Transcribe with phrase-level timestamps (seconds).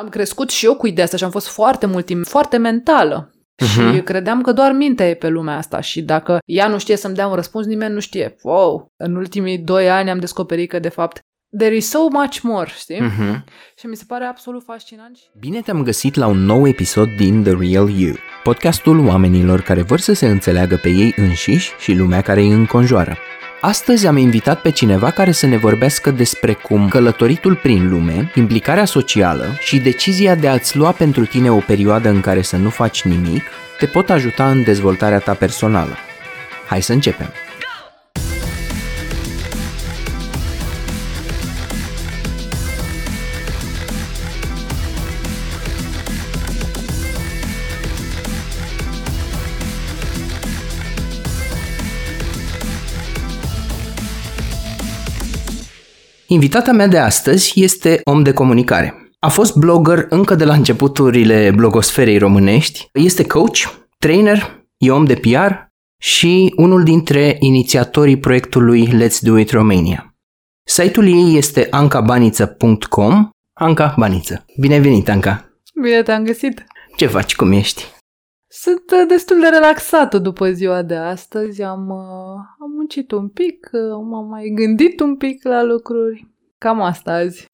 [0.00, 3.30] Am crescut și eu cu ideea asta și am fost foarte mult timp, foarte mentală.
[3.30, 3.66] Uh-huh.
[3.66, 7.14] Și credeam că doar mintea e pe lumea asta și dacă ea nu știe să-mi
[7.14, 8.36] dea un răspuns, nimeni nu știe.
[8.42, 8.92] Wow!
[8.96, 11.20] În ultimii doi ani am descoperit că, de fapt,
[11.58, 12.96] there is so much more, știi?
[12.96, 13.44] Uh-huh.
[13.78, 15.18] Și mi se pare absolut fascinant.
[15.38, 19.98] Bine te-am găsit la un nou episod din The Real You, podcastul oamenilor care vor
[19.98, 23.16] să se înțeleagă pe ei înșiși și lumea care îi înconjoară.
[23.60, 28.84] Astăzi am invitat pe cineva care să ne vorbească despre cum călătoritul prin lume, implicarea
[28.84, 33.02] socială și decizia de a-ți lua pentru tine o perioadă în care să nu faci
[33.02, 33.42] nimic
[33.78, 35.96] te pot ajuta în dezvoltarea ta personală.
[36.66, 37.32] Hai să începem!
[56.30, 59.12] Invitata mea de astăzi este om de comunicare.
[59.18, 63.58] A fost blogger încă de la începuturile blogosferei românești, este coach,
[63.98, 65.52] trainer, e om de PR
[66.00, 70.14] și unul dintre inițiatorii proiectului Let's Do It Romania.
[70.66, 74.44] Site-ul ei este ancabaniță.com Anca Baniță.
[74.60, 75.52] Bine venit, Anca!
[75.82, 76.64] Bine te-am găsit!
[76.96, 77.34] Ce faci?
[77.34, 77.84] Cum ești?
[78.50, 81.62] Sunt uh, destul de relaxată după ziua de astăzi.
[81.62, 86.26] Am, uh, am muncit un pic, uh, m-am mai gândit un pic la lucruri.
[86.58, 87.46] Cam asta azi.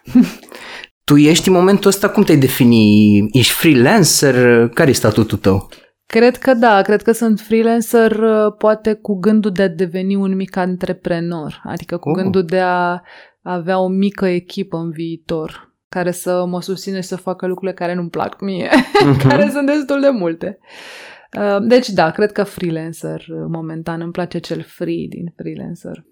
[1.04, 3.18] tu ești în momentul ăsta, cum te-ai defini?
[3.32, 4.68] Ești freelancer?
[4.68, 5.68] Care e statutul tău?
[6.06, 8.20] Cred că da, cred că sunt freelancer
[8.58, 12.14] poate cu gândul de a deveni un mic antreprenor, adică cu oh.
[12.14, 13.00] gândul de a
[13.42, 17.94] avea o mică echipă în viitor care să mă susține și să facă lucrurile care
[17.94, 19.22] nu-mi plac mie, uh-huh.
[19.28, 20.58] care sunt destul de multe.
[21.38, 26.04] Uh, deci da, cred că freelancer uh, momentan îmi place cel free din freelancer.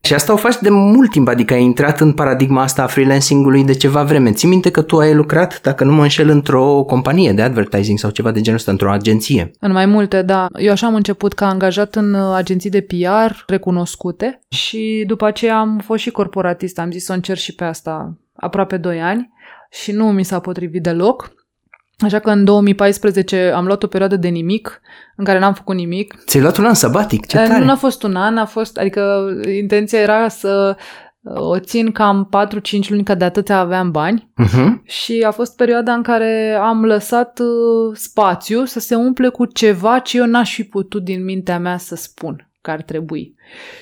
[0.00, 3.64] Și asta o faci de mult timp, adică ai intrat în paradigma asta a freelancing-ului
[3.64, 4.32] de ceva vreme.
[4.32, 8.10] Ții minte că tu ai lucrat, dacă nu mă înșel, într-o companie de advertising sau
[8.10, 9.50] ceva de genul ăsta, într-o agenție.
[9.60, 10.46] În mai multe, da.
[10.58, 15.58] Eu așa am început ca angajat în uh, agenții de PR recunoscute și după aceea
[15.58, 16.78] am fost și corporatist.
[16.78, 19.32] Am zis să încerc și pe asta aproape 2 ani
[19.70, 21.32] și nu mi s-a potrivit deloc.
[21.98, 24.80] Așa că în 2014 am luat o perioadă de nimic,
[25.16, 26.14] în care n-am făcut nimic.
[26.26, 27.26] Ți-ai luat un an sabatic?
[27.26, 27.64] Ce tare!
[27.64, 29.26] Nu a fost un an, a fost, adică
[29.58, 30.76] intenția era să
[31.20, 32.28] uh, o țin cam
[32.84, 34.82] 4-5 luni, că de atâția aveam bani uh-huh.
[34.84, 39.98] și a fost perioada în care am lăsat uh, spațiu să se umple cu ceva
[39.98, 43.34] ce eu n-aș fi putut din mintea mea să spun că ar trebui.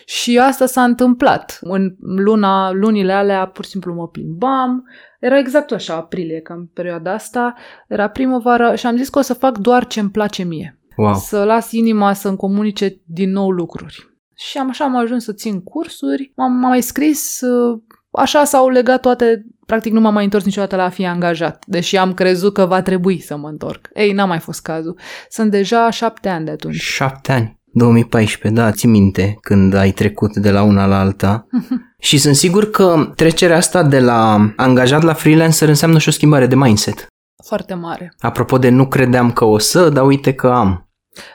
[0.04, 1.58] Și asta s-a întâmplat.
[1.60, 4.84] În luna, lunile alea pur și simplu mă plimbam,
[5.20, 7.54] era exact așa, aprilie, cam în perioada asta,
[7.88, 10.78] era primăvară și am zis că o să fac doar ce îmi place mie.
[10.96, 11.14] Wow.
[11.14, 14.10] Să las inima să-mi comunice din nou lucruri.
[14.34, 19.00] Și am așa am ajuns să țin cursuri, m-am mai scris, uh, așa s-au legat
[19.00, 22.66] toate, practic nu m-am mai întors niciodată la a fi angajat, deși am crezut că
[22.66, 23.88] va trebui să mă întorc.
[23.94, 24.98] Ei, n-a mai fost cazul.
[25.28, 26.74] Sunt deja șapte ani de atunci.
[26.74, 27.60] Șapte ani?
[27.72, 31.46] 2014, da, ți minte când ai trecut de la una la alta.
[31.98, 36.46] și sunt sigur că trecerea asta de la angajat la freelancer înseamnă și o schimbare
[36.46, 37.06] de mindset.
[37.44, 38.14] Foarte mare.
[38.18, 40.86] Apropo de nu credeam că o să, dar uite că am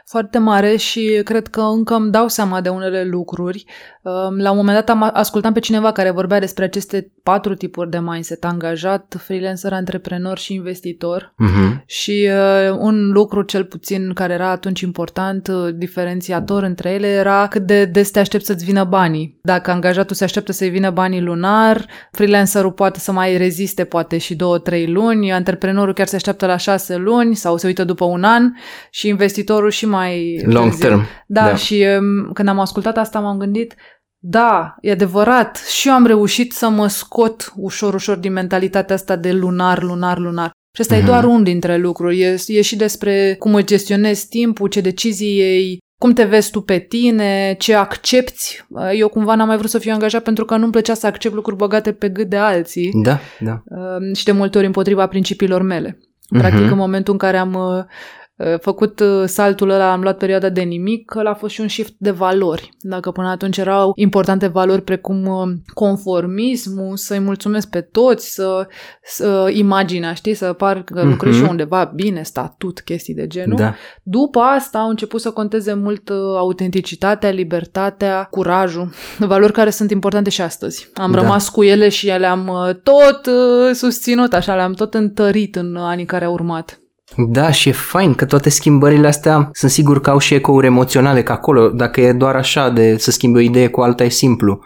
[0.06, 3.66] foarte mare și cred că încă îmi dau seama de unele lucruri.
[4.38, 8.00] La un moment dat am ascultat pe cineva care vorbea despre aceste patru tipuri de
[8.00, 11.34] mindset, angajat, freelancer, antreprenor și investitor.
[11.44, 11.86] Uh-huh.
[11.86, 17.48] Și uh, un lucru cel puțin care era atunci important, uh, diferențiator între ele, era
[17.48, 19.40] cât de des te aștepți să-ți vină banii.
[19.42, 24.36] Dacă angajatul se așteaptă să-i vină banii lunar, freelancerul poate să mai reziste poate și
[24.36, 28.24] două, trei luni, antreprenorul chiar se așteaptă la șase luni sau se uită după un
[28.24, 28.52] an
[28.90, 30.88] și investitorul și mai long târziu.
[30.88, 31.06] term.
[31.28, 33.76] Da, da, și um, când am ascultat asta m-am gândit,
[34.30, 39.16] da, e adevărat, și eu am reușit să mă scot ușor, ușor din mentalitatea asta
[39.16, 40.52] de lunar, lunar, lunar.
[40.72, 40.98] Și asta mm-hmm.
[40.98, 41.10] e mhm.
[41.12, 42.22] doar unul dintre lucruri.
[42.22, 46.62] E, e și despre cum îți gestionezi timpul, ce decizii iei, cum te vezi tu
[46.62, 48.66] pe tine, ce accepti.
[48.94, 51.58] Eu cumva n-am mai vrut să fiu angajat pentru că nu-mi plăcea să accept lucruri
[51.58, 52.92] băgate pe gât de alții.
[53.04, 53.64] Da, da.
[53.66, 55.98] Uh, și de multe ori împotriva principiilor mele.
[56.30, 56.72] Practic, uh-huh.
[56.72, 57.84] în momentul în care am uh,
[58.62, 61.94] făcut uh, saltul ăla, am luat perioada de nimic, ăla a fost și un shift
[61.98, 62.70] de valori.
[62.80, 68.68] Dacă până atunci erau importante valori precum uh, conformismul, să-i mulțumesc pe toți, să,
[69.04, 71.10] să imaginea, știi, să par că uh-huh.
[71.10, 73.58] lucrezi și undeva bine, statut, chestii de genul.
[73.58, 73.76] Da.
[74.04, 80.30] După asta au început să conteze mult uh, autenticitatea, libertatea, curajul, valori care sunt importante
[80.30, 80.90] și astăzi.
[80.94, 81.20] Am da.
[81.20, 82.52] rămas cu ele și le-am
[82.84, 83.30] tot
[83.74, 86.80] susținut, așa, le-am tot întărit în anii care au urmat.
[87.16, 91.24] Da, și e fain că toate schimbările astea sunt sigur că au și ecouri emoționale,
[91.24, 94.60] că acolo, dacă e doar așa de să schimbi o idee cu alta, e simplu.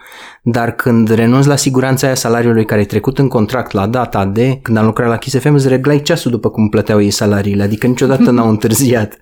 [0.44, 4.60] Dar când renunți la siguranța aia salariului care e trecut în contract la data de,
[4.62, 7.88] când am lucrat la Kiss FM, îți reglai ceasul după cum plăteau ei salariile, adică
[7.88, 9.18] niciodată n-au întârziat.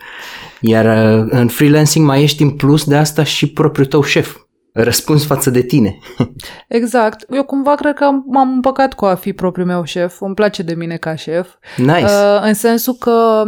[0.59, 4.37] Iar uh, în freelancing mai ești în plus de asta și propriul tău șef
[4.73, 5.99] răspuns față de tine.
[6.67, 7.25] Exact.
[7.33, 10.21] Eu cumva cred că m-am împăcat cu a fi propriul meu șef.
[10.21, 11.49] Îmi place de mine ca șef.
[11.77, 12.03] Nice.
[12.03, 13.43] Uh, în sensul că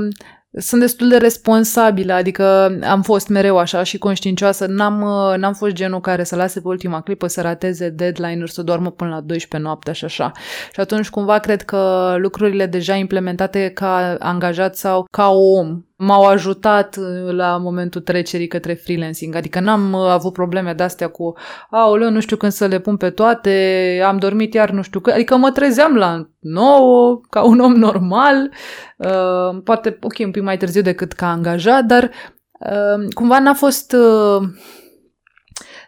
[0.60, 4.66] sunt destul de responsabilă, adică am fost mereu așa și conștiincioasă.
[4.66, 8.62] N-am, uh, n-am fost genul care să lase pe ultima clipă să rateze deadline-uri, să
[8.62, 10.32] doarmă până la 12 noaptea și așa.
[10.74, 16.98] Și atunci cumva cred că lucrurile deja implementate ca angajat sau ca om m-au ajutat
[16.98, 19.36] uh, la momentul trecerii către freelancing.
[19.36, 21.34] Adică n-am uh, avut probleme de-astea cu
[21.70, 25.16] aoleu, nu știu când să le pun pe toate, am dormit iar nu știu când.
[25.16, 28.52] Adică mă trezeam la 9 ca un om normal,
[28.98, 32.12] uh, poate, ok, un pic mai târziu decât ca angajat, dar
[32.60, 33.94] uh, cumva n-a fost...
[33.94, 34.48] Uh,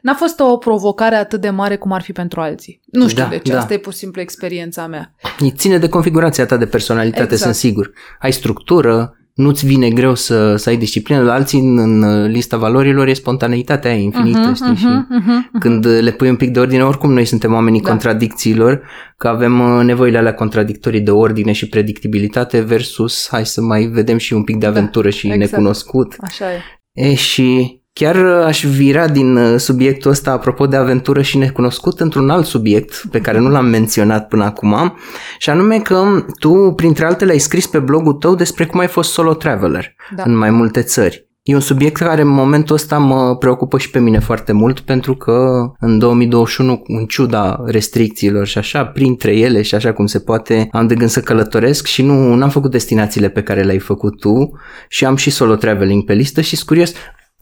[0.01, 2.81] N-a fost o provocare atât de mare cum ar fi pentru alții.
[2.85, 3.57] Nu știu da, de ce, da.
[3.57, 5.15] asta e pur și simplu experiența mea.
[5.55, 7.41] Ține de configurația ta de personalitate, exact.
[7.41, 7.91] sunt sigur.
[8.19, 13.07] Ai structură, nu-ți vine greu să, să ai disciplină, la alții în, în lista valorilor
[13.07, 14.73] e spontaneitatea aia infinită, uh-huh, știi?
[14.73, 17.89] Uh-huh, și uh-huh, când le pui un pic de ordine, oricum noi suntem oamenii da.
[17.89, 18.81] contradicțiilor,
[19.17, 24.17] că avem uh, nevoile alea contradictorii de ordine și predictibilitate versus hai să mai vedem
[24.17, 25.51] și un pic de da, aventură da, și exact.
[25.51, 26.15] necunoscut.
[26.19, 26.61] Așa e.
[26.91, 31.99] E și Chiar uh, aș vira din uh, subiectul ăsta, apropo de aventură și necunoscut,
[31.99, 34.97] într-un alt subiect pe care nu l-am menționat până acum,
[35.37, 39.11] și anume că tu, printre altele, ai scris pe blogul tău despre cum ai fost
[39.11, 40.23] solo traveler da.
[40.25, 41.27] în mai multe țări.
[41.43, 45.15] E un subiect care în momentul ăsta mă preocupă și pe mine foarte mult pentru
[45.15, 50.67] că în 2021, în ciuda restricțiilor și așa, printre ele și așa cum se poate,
[50.71, 54.51] am de gând să călătoresc și nu am făcut destinațiile pe care le-ai făcut tu
[54.89, 56.93] și am și solo traveling pe listă și sunt curios,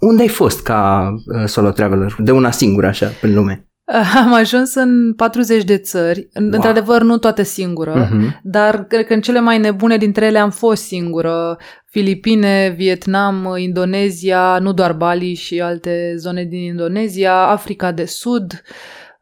[0.01, 2.15] unde ai fost ca uh, solo traveler?
[2.17, 3.65] De una singură, așa, pe lume?
[4.23, 6.49] Am ajuns în 40 de țări, wow.
[6.51, 8.41] într-adevăr nu toate singură, uh-huh.
[8.43, 11.57] dar cred că în cele mai nebune dintre ele am fost singură.
[11.85, 18.61] Filipine, Vietnam, Indonezia, nu doar Bali și alte zone din Indonezia, Africa de Sud.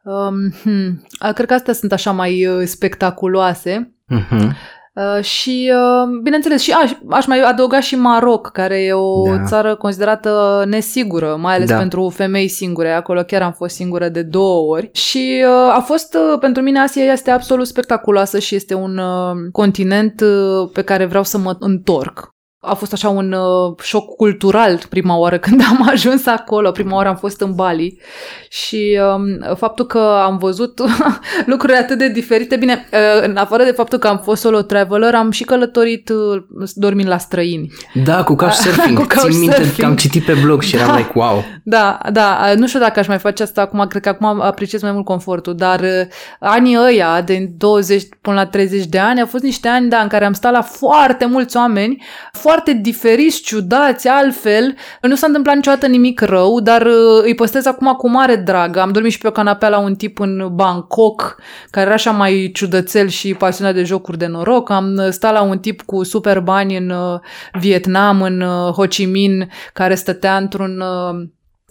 [0.02, 1.02] Um, hmm,
[1.34, 3.94] cred că astea sunt așa mai uh, spectaculoase.
[4.14, 4.50] Uh-huh.
[5.00, 9.44] Uh, și, uh, bineînțeles, și aș, aș mai adăuga și Maroc, care e o da.
[9.44, 11.76] țară considerată nesigură, mai ales da.
[11.76, 12.90] pentru femei singure.
[12.90, 14.90] Acolo chiar am fost singură de două ori.
[14.92, 19.36] Și uh, a fost, uh, pentru mine, Asia este absolut spectaculoasă și este un uh,
[19.52, 22.28] continent uh, pe care vreau să mă întorc.
[22.62, 26.70] A fost așa un uh, șoc cultural prima oară când am ajuns acolo.
[26.70, 28.00] Prima oară am fost în Bali
[28.48, 30.80] și um, faptul că am văzut
[31.52, 32.56] lucruri atât de diferite.
[32.56, 36.42] Bine, uh, în afară de faptul că am fost solo traveler, am și călătorit uh,
[36.74, 37.72] dormind la străini.
[38.04, 38.98] Da, cu couchsurfing.
[39.00, 39.52] cu couchsurfing.
[39.52, 41.44] Țin minte că am citit pe blog și da, eram like, wow.
[41.64, 42.38] Da, da.
[42.50, 43.86] Uh, nu știu dacă aș mai face asta acum.
[43.86, 46.06] Cred că acum apreciez mai mult confortul, dar uh,
[46.40, 50.08] anii ăia, de 20 până la 30 de ani, au fost niște ani da, în
[50.08, 52.02] care am stat la foarte mulți oameni,
[52.32, 52.48] foarte
[52.80, 54.74] diferiți, ciudați, altfel.
[55.00, 58.76] Nu s-a întâmplat niciodată nimic rău, dar uh, îi păstrez acum cu mare drag.
[58.76, 61.36] Am dormit și pe o canapea la un tip în Bangkok,
[61.70, 64.70] care era așa mai ciudățel și pasionat de jocuri de noroc.
[64.70, 67.20] Am uh, stat la un tip cu super bani în uh,
[67.52, 68.40] Vietnam, în
[68.72, 70.82] Ho Chi Minh, care stătea într-un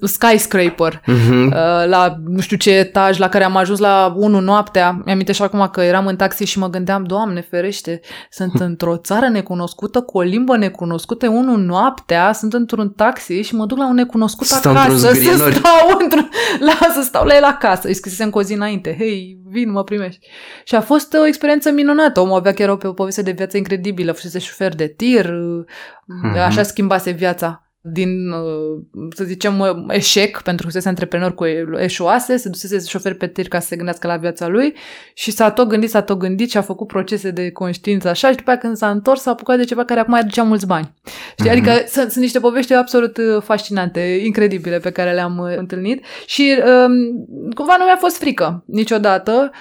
[0.02, 1.50] skyscraper uh-huh.
[1.86, 5.02] la nu știu ce etaj la care am ajuns la 1 noaptea.
[5.06, 8.00] Mi-am și acum că eram în taxi și mă gândeam, Doamne ferește,
[8.30, 13.66] sunt într-o țară necunoscută cu o limbă necunoscută, 1 noaptea, sunt într-un taxi și mă
[13.66, 16.18] duc la un necunoscut stau acasă să stau, într
[16.68, 17.88] la, să stau la el acasă.
[17.88, 20.28] Îi scrisesem cu o zi înainte, hei, vin, mă primești.
[20.64, 22.20] Și a fost o experiență minunată.
[22.20, 24.12] Omul avea chiar o, o poveste de viață incredibilă.
[24.12, 26.46] Fusese șofer de tir, uh-huh.
[26.46, 28.82] așa schimbase viața din, uh,
[29.16, 31.46] să zicem, uh, eșec, pentru că fusese antreprenor cu
[31.78, 34.74] eșuase, se dusese șofer pe tir ca să se gândească la viața lui
[35.14, 38.36] și s-a tot gândit, s-a tot gândit și a făcut procese de conștiință așa și
[38.36, 40.94] după aceea când s-a întors s-a apucat de ceva care acum aducea mulți bani.
[41.32, 41.50] Știi?
[41.50, 41.52] Mm-hmm.
[41.52, 47.26] Adică sunt, sunt niște povești absolut uh, fascinante, incredibile pe care le-am întâlnit și um,
[47.56, 49.52] cumva nu mi-a fost frică niciodată.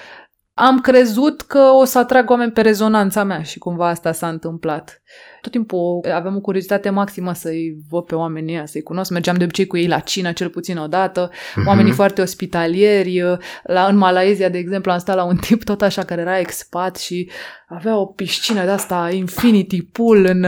[0.60, 5.02] Am crezut că o să atrag oameni pe rezonanța mea și cumva asta s-a întâmplat
[5.40, 9.10] tot timpul aveam o curiozitate maximă să-i văd pe oamenii ăia, să-i cunosc.
[9.10, 11.30] Mergeam de obicei cu ei la cină, cel puțin o dată.
[11.30, 11.66] Mm-hmm.
[11.66, 13.22] Oamenii foarte ospitalieri.
[13.62, 16.96] La, în Malaezia, de exemplu, am stat la un tip tot așa care era expat
[16.96, 17.30] și
[17.68, 20.44] avea o piscină de asta, infinity pool în,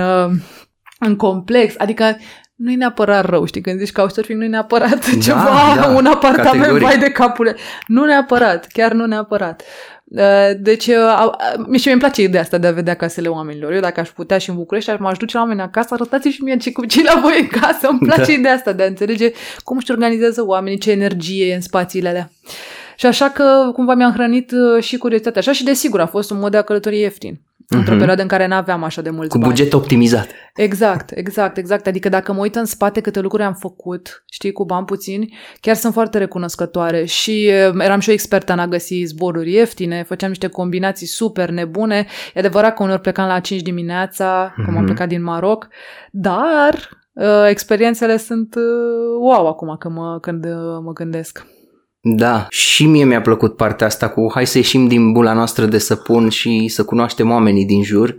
[0.98, 1.74] în complex.
[1.78, 2.16] Adică
[2.54, 6.06] nu e neapărat rău, știi, când zici couchsurfing nu e neapărat Da, ceva, da, un
[6.06, 6.86] apartament, categoric.
[6.86, 7.56] vai de capule.
[7.86, 9.62] Nu neapărat, chiar nu neapărat.
[10.16, 13.28] Uh, Deci, uh, a- a- mi și mi place ideea asta de a vedea casele
[13.28, 13.72] oamenilor.
[13.72, 16.56] Eu dacă aș putea și în București, m-aș duce la oameni acasă, arătați și mie
[16.56, 17.88] ce cu ce la voi în casă.
[17.90, 18.32] Îmi place Da.
[18.32, 19.30] ideea asta de a înțelege
[19.64, 22.30] cum își organizează oamenii, ce energie e în spațiile alea.
[23.00, 25.40] Și așa că cumva mi-am hrănit uh, și curiozitatea.
[25.40, 27.40] Așa și desigur a fost un mod de a călători ieftin.
[27.68, 27.98] Într-o Mhm.
[27.98, 29.52] perioadă în care n-aveam așa de mulți Cu bani.
[29.52, 30.28] buget optimizat.
[30.54, 31.86] Exact, exact, exact.
[31.86, 35.74] Adică dacă mă uit în spate câte lucruri am făcut, știi, cu bani puțini, chiar
[35.74, 37.04] sunt foarte recunoscătoare.
[37.04, 41.50] Și eh, eram și eu expertă în a găsi zboruri ieftine, făceam niște combinații super
[41.50, 42.06] nebune.
[42.34, 44.84] E adevărat că uneori plecam la 5 dimineața, cum am Mhm.
[44.84, 45.68] plecat din Maroc,
[46.10, 48.62] dar eh, experiențele sunt eh,
[49.20, 50.50] wow acum când mă, când eh,
[50.84, 51.46] mă gândesc.
[52.02, 55.78] Da, și mie mi-a plăcut partea asta cu hai să ieșim din bula noastră de
[55.78, 58.16] săpun și să cunoaștem oamenii din jur,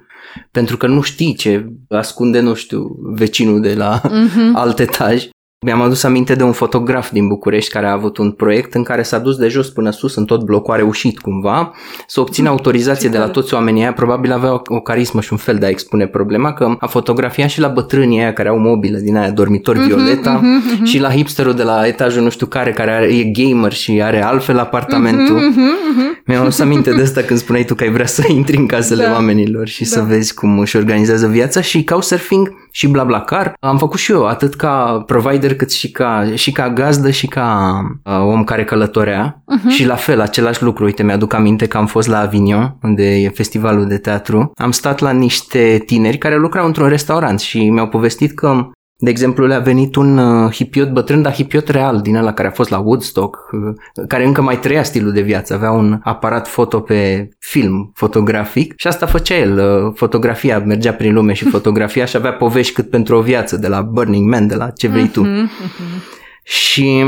[0.52, 4.56] pentru că nu știi ce ascunde, nu știu, vecinul de la Mhm.
[4.56, 5.28] alt etaj.
[5.66, 9.02] Mi-am adus aminte de un fotograf din București care a avut un proiect în care
[9.04, 11.72] s-a dus de jos până sus în tot blocul, a reușit cumva
[12.08, 13.34] să obțină autorizație Ce de la tare.
[13.40, 16.54] toți oamenii aia, probabil avea o, o carismă și un fel de a expune problema,
[16.54, 20.32] că a fotografiat și la bătrânii aia care au mobilă din aia, dormitori Mhm, Violeta,
[20.32, 20.84] mhm, mhm.
[20.84, 24.24] și la hipsterul de la etajul nu știu care, care are, e gamer și are
[24.24, 25.36] altfel apartamentul.
[25.36, 25.62] Mhm, mhm,
[25.96, 26.22] mhm.
[26.26, 29.04] Mi-am adus aminte de asta când spuneai tu că ai vrea să intri în casele
[29.04, 29.12] Da.
[29.12, 29.88] oamenilor și Da.
[29.90, 34.56] să vezi cum își organizează viața și Couchsurfing și BlaBlaCar am făcut și eu atât
[34.56, 39.70] ca provider cât și ca, și ca gazdă și ca uh, om care călătorea Mhm.
[39.70, 40.84] și la fel același lucru.
[40.84, 44.52] Uite, mi-aduc aminte că am fost la Avignon unde e festivalul de teatru.
[44.56, 48.70] Am stat la niște tineri care lucrau într-un restaurant și mi-au povestit că
[49.04, 52.52] de exemplu, le-a venit un uh, hipiot bătrân, dar hipiot real, din ăla care a
[52.52, 56.80] fost la Woodstock, uh, care încă mai trăia stilul de viață, avea un aparat foto
[56.80, 62.16] pe film fotografic și asta făcea el, uh, fotografia, mergea prin lume și fotografia și
[62.16, 65.22] avea povești cât pentru o viață, de la Burning Man, de la ce vrei tu.
[65.22, 66.04] Mhm, mhm.
[66.44, 67.04] Și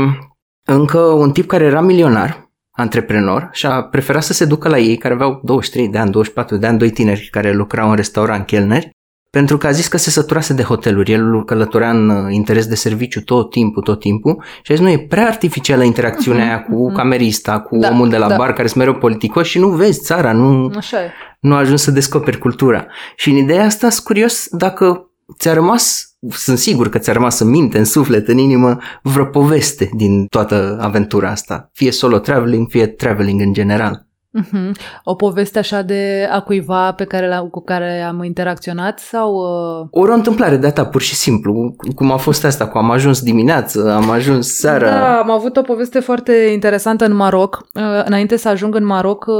[0.64, 4.96] încă un tip care era milionar, antreprenor, și a preferat să se ducă la ei,
[4.96, 8.90] care aveau 23 de ani, 24 de ani, doi tineri care lucrau în restaurant, chelneri,
[9.34, 11.12] pentru că a zis că se săturase de hoteluri.
[11.12, 14.90] El călătorea în uh, interes de serviciu tot timpul, tot timpul și a zis, nu,
[14.90, 18.36] e prea artificială interacțiunea aia cu camerista, cu Da, omul de la da.
[18.36, 21.10] bar care sunt mereu politicos și nu vezi țara, nu, Așa e.
[21.40, 22.86] nu ajungi să descoperi cultura.
[23.16, 27.48] Și în ideea asta sunt curios dacă ți-a rămas, sunt sigur că ți-a rămas în
[27.48, 31.70] minte, în suflet, în inimă, vreo poveste din toată aventura asta.
[31.72, 34.03] Fie solo traveling, fie traveling în general.
[34.34, 34.72] Mhm.
[35.04, 39.34] O poveste așa de a cuiva pe care la, cu care am interacționat sau...
[39.34, 39.86] Uh...
[39.90, 43.22] Ori o întâmplare de-a ta, pur și simplu, cum a fost asta, cu am ajuns
[43.22, 44.90] dimineață, am ajuns seara.
[44.90, 47.66] Da, am avut o poveste foarte interesantă în Maroc.
[47.74, 49.34] Uh, Înainte să ajung în Maroc, uh,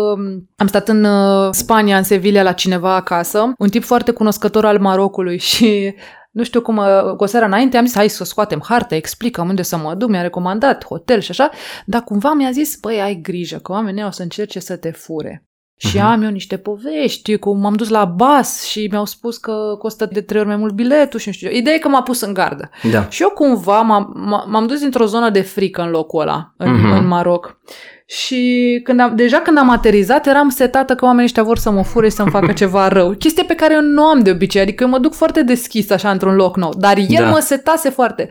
[0.56, 4.78] am stat în uh, Spania, în Sevilla, la cineva acasă, un tip foarte cunoscător al
[4.78, 5.94] Marocului și
[6.34, 9.48] nu știu cum, uh, cu o seară înainte am zis, hai să scoatem harta, explicăm
[9.48, 11.50] unde să mă duc, mi-a recomandat hotel și așa,
[11.86, 15.44] dar cumva mi-a zis, băi, ai grijă, că oamenii o să încerce să te fure.
[15.76, 16.06] Și Mhm.
[16.06, 20.20] am eu niște povești, cum m-am dus la bas și mi-au spus că costă de
[20.20, 21.50] trei ori mai mult biletul și nu știu.
[21.50, 22.70] Ideea e că m-a pus în gardă.
[22.90, 23.08] Da.
[23.08, 26.72] Și eu cumva m-am, m- m-am dus dintr-o zonă de frică în locul ăla, în,
[26.72, 26.86] Mhm.
[26.94, 26.98] uh-huh.
[26.98, 27.58] în Maroc.
[28.06, 31.82] Și când am, deja când am aterizat, eram setată că oamenii ăștia vor să mă
[31.82, 33.10] fure și să-mi facă ceva rău.
[33.10, 36.10] Chestie pe care eu nu am de obicei, adică eu mă duc foarte deschis așa
[36.10, 37.28] într-un loc nou, dar el Da.
[37.28, 38.30] mă setase foarte.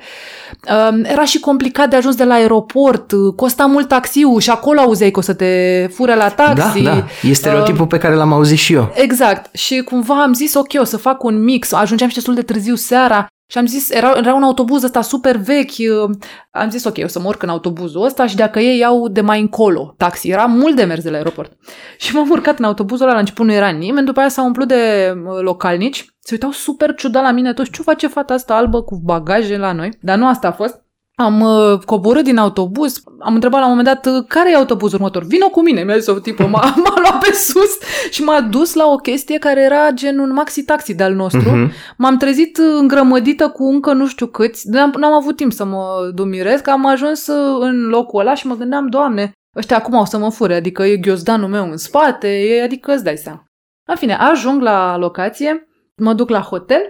[0.90, 4.80] Um, era și complicat de ajuns de la aeroport, uh, costa mult taxiul și acolo
[4.80, 6.82] auzeai că o să te fure la taxi.
[6.82, 7.06] Da, da.
[7.30, 8.92] E stereotipul pe care l-am auzit și eu.
[8.96, 9.56] Exact.
[9.56, 11.72] Și cumva am zis, ok, o să fac un mix.
[11.72, 15.38] Ajungeam și destul de târziu seara și am zis, era, era un autobuz ăsta super
[15.38, 15.78] vechi.
[15.78, 16.10] uh,
[16.52, 19.22] Am zis, ok, o să mă urc în autobuzul ăsta și dacă ei iau de
[19.22, 20.30] mai încolo taxi.
[20.30, 21.52] Era mult de mers de la aeroport.
[21.98, 24.68] Și m-am urcat în autobuzul ăla, la început nu era nimeni, după aia s-au umplut
[24.68, 26.06] de uh, localnici.
[26.20, 27.72] Se uitau super ciudat la mine toți.
[27.72, 29.98] Ce face fata asta albă cu bagaje la noi?
[30.02, 30.83] Dar nu asta a fost.
[31.16, 34.98] Am uh, coborât din autobuz, am întrebat la un moment dat uh, care e autobuzul
[34.98, 35.24] următor.
[35.24, 37.78] Vino cu mine, mi-a zis o tipă, m-a, m-a luat pe sus
[38.10, 41.50] și m-a dus la o chestie care era gen un maxi-taxi de-al nostru.
[41.50, 41.72] Mhm.
[41.98, 46.12] M-am trezit uh, îngrămădită cu încă nu știu câți, n-am, n-am avut timp să mă
[46.14, 50.06] dumirez, că am ajuns uh, în locul ăla și mă gândeam, doamne, ăștia acum o
[50.06, 53.44] să mă fure, adică e ghiozdanul meu în spate, e, adică îți dai seama.
[53.90, 56.82] În fine, ajung la locație, mă duc la hotel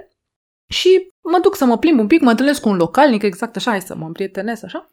[0.69, 3.69] și mă duc să mă plimb un pic, mă întâlnesc cu un localnic, exact așa,
[3.69, 4.91] hai să mă împrietenesc, așa.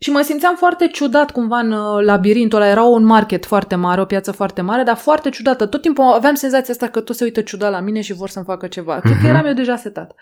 [0.00, 2.70] Și mă simțeam foarte ciudat cumva în uh, labirintul ăla.
[2.70, 5.66] Era un market foarte mare, o piață foarte mare, dar foarte ciudată.
[5.66, 8.44] Tot timpul aveam senzația asta că toți se uită ciudat la mine și vor să-mi
[8.44, 9.00] facă ceva.
[9.00, 9.26] Cred că Mhm.
[9.26, 10.14] eram eu deja setat.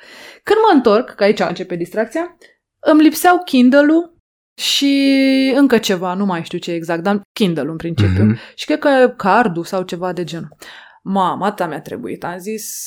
[0.42, 2.36] Când mă întorc, că aici începe distracția,
[2.80, 4.16] îmi lipseau Kindle-ul
[4.56, 8.24] și încă ceva, nu mai știu ce exact, dar Kindle în principiu.
[8.24, 8.38] Mhm.
[8.54, 10.56] Și cred că cardul sau ceva de genul.
[11.02, 12.24] Mama, ta mi-a trebuit.
[12.24, 12.86] Am zis,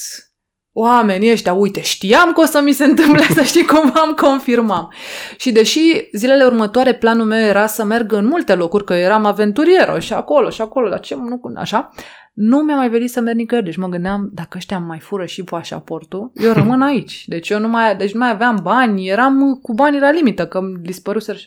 [0.79, 4.93] oamenii ăștia, uite, știam că o să mi se întâmple să știi cum am confirmam.
[5.37, 9.99] Și deși zilele următoare planul meu era să merg în multe locuri, că eram aventurieră
[9.99, 11.89] și acolo și acolo, dar ce nu, așa,
[12.33, 13.65] nu mi-a mai venit să merg nicăieri.
[13.65, 17.23] Deci mă gândeam, dacă ăștia mai fură și pașaportul, eu rămân aici.
[17.27, 20.57] Deci eu nu mai, deci nu mai aveam bani, eram cu banii la limită, că
[20.57, 21.37] îmi dispăruseră.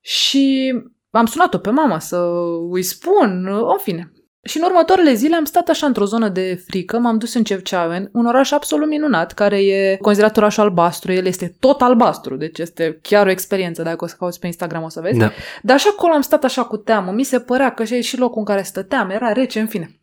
[0.00, 0.72] Și
[1.10, 2.26] am sunat-o pe mama să
[2.70, 4.12] îi spun, în fine.
[4.42, 8.08] Și în următoarele zile am stat așa într-o zonă de frică, m-am dus în Cevceauen,
[8.12, 12.98] un oraș absolut minunat, care e considerat oraș albastru, el este tot albastru, deci este
[13.02, 15.18] chiar o experiență, dacă o să cauți pe Instagram o să vezi.
[15.18, 15.30] Da.
[15.62, 18.44] Dar așa acolo am stat așa cu teamă, mi se părea că și locul în
[18.44, 20.00] care stăteam era rece, în fine.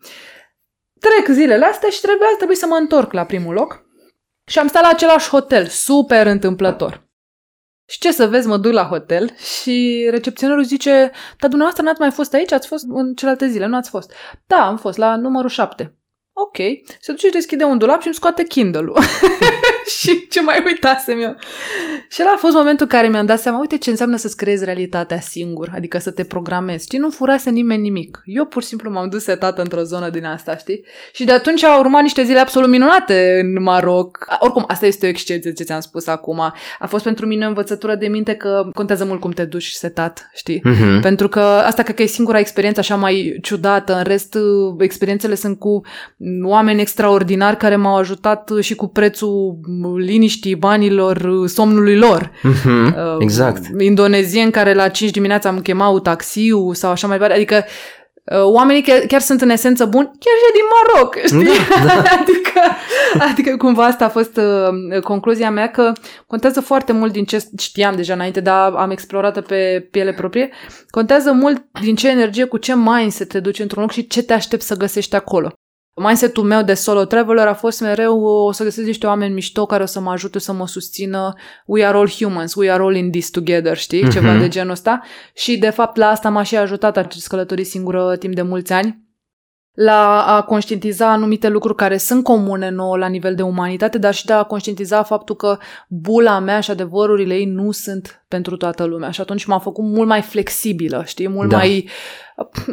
[0.99, 3.85] Trec zilele astea și trebuia, trebuie să mă întorc la primul loc
[4.45, 7.06] și am stat la același hotel, super întâmplător.
[7.89, 12.11] Și ce să vezi, mă duc la hotel și recepționerul zice, dar dumneavoastră n-ați mai
[12.11, 12.51] fost aici?
[12.51, 14.11] Ați fost în celelalte zile, nu ați fost?
[14.47, 15.97] Da, am fost la numărul 7.
[16.39, 16.57] Ok.
[16.99, 18.97] Se duce și deschide un dulap și îmi scoate Kindle-ul.
[19.99, 21.35] și ce mai uitasem eu.
[22.09, 24.65] Și ăla a fost momentul în care mi-am dat seama, uite ce înseamnă să-ți creezi
[24.65, 26.83] realitatea singur, adică să te programezi.
[26.83, 28.21] Știi, nu furase nimeni nimic.
[28.25, 30.83] Eu pur și simplu m-am dus setată într-o zonă din asta, știi?
[31.13, 34.25] Și de atunci au urmat niște zile absolut minunate în Maroc.
[34.39, 36.39] Oricum, asta este o excepție ce ți-am spus acum.
[36.79, 40.29] A fost pentru mine o învățătură de minte că contează mult cum te duci setat,
[40.33, 40.59] știi?
[40.59, 41.01] Mm-hmm.
[41.01, 43.95] Pentru că asta cred că e singura experiență așa mai ciudată.
[43.95, 44.37] În rest,
[44.79, 45.81] experiențele sunt cu
[46.43, 49.59] oameni extraordinari care m-au ajutat și cu prețul
[49.97, 52.31] liniștii banilor, somnului lor.
[52.31, 53.61] Mm-hmm, exact.
[53.79, 57.37] Indonezieni care la 5 dimineața am chemat taxiul sau așa mai departe.
[57.37, 57.65] Adică
[58.23, 61.65] uh, oamenii chiar, chiar sunt în esență buni, chiar și din Maroc, știi?
[61.85, 62.09] Da, da.
[62.21, 62.59] adică,
[63.29, 65.91] adică cumva asta a fost uh, concluzia mea că
[66.27, 70.49] contează foarte mult din ce știam deja înainte, dar am explorat pe piele proprie,
[70.89, 74.33] contează mult din ce energie, cu ce mindset te duci într-un loc și ce te
[74.33, 75.51] aștepți să găsești acolo.
[75.99, 79.83] Mindset-ul meu de solo traveler a fost mereu o să găsesc niște oameni mișto care
[79.83, 81.33] o să mă ajute să mă susțină
[81.65, 84.05] we are all humans, we are all in this together, știi?
[84.05, 84.11] Mm-hmm.
[84.11, 85.01] Ceva de genul ăsta.
[85.33, 89.05] Și de fapt la asta m-a și ajutat acest călătorii singură timp de mulți ani
[89.73, 94.25] la a conștientiza anumite lucruri care sunt comune nouă la nivel de umanitate, dar și
[94.25, 95.57] de a conștientiza faptul că
[95.89, 99.11] bula mea și adevărurile ei nu sunt pentru toată lumea.
[99.11, 101.27] Și atunci m-a făcut mult mai flexibilă, știi?
[101.27, 101.57] Mult da.
[101.57, 101.89] mai...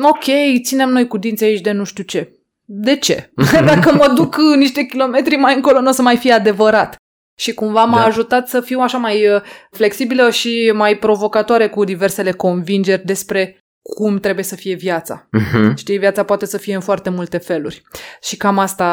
[0.03, 0.25] Ok,
[0.63, 3.33] ținem noi cu dinții aici de nu știu ce de ce?
[3.67, 6.97] Dacă mă duc niște kilometri mai încolo, nu o să mai fie adevărat.
[7.37, 8.05] Și cumva m-a da.
[8.05, 13.59] ajutat să fiu așa mai uh, flexibilă și mai provocatoare cu diversele convingeri despre
[13.97, 15.29] cum trebuie să fie viața.
[15.39, 15.75] Uh-huh.
[15.75, 17.83] Știi, viața poate să fie în foarte multe feluri.
[18.23, 18.85] Și cam asta,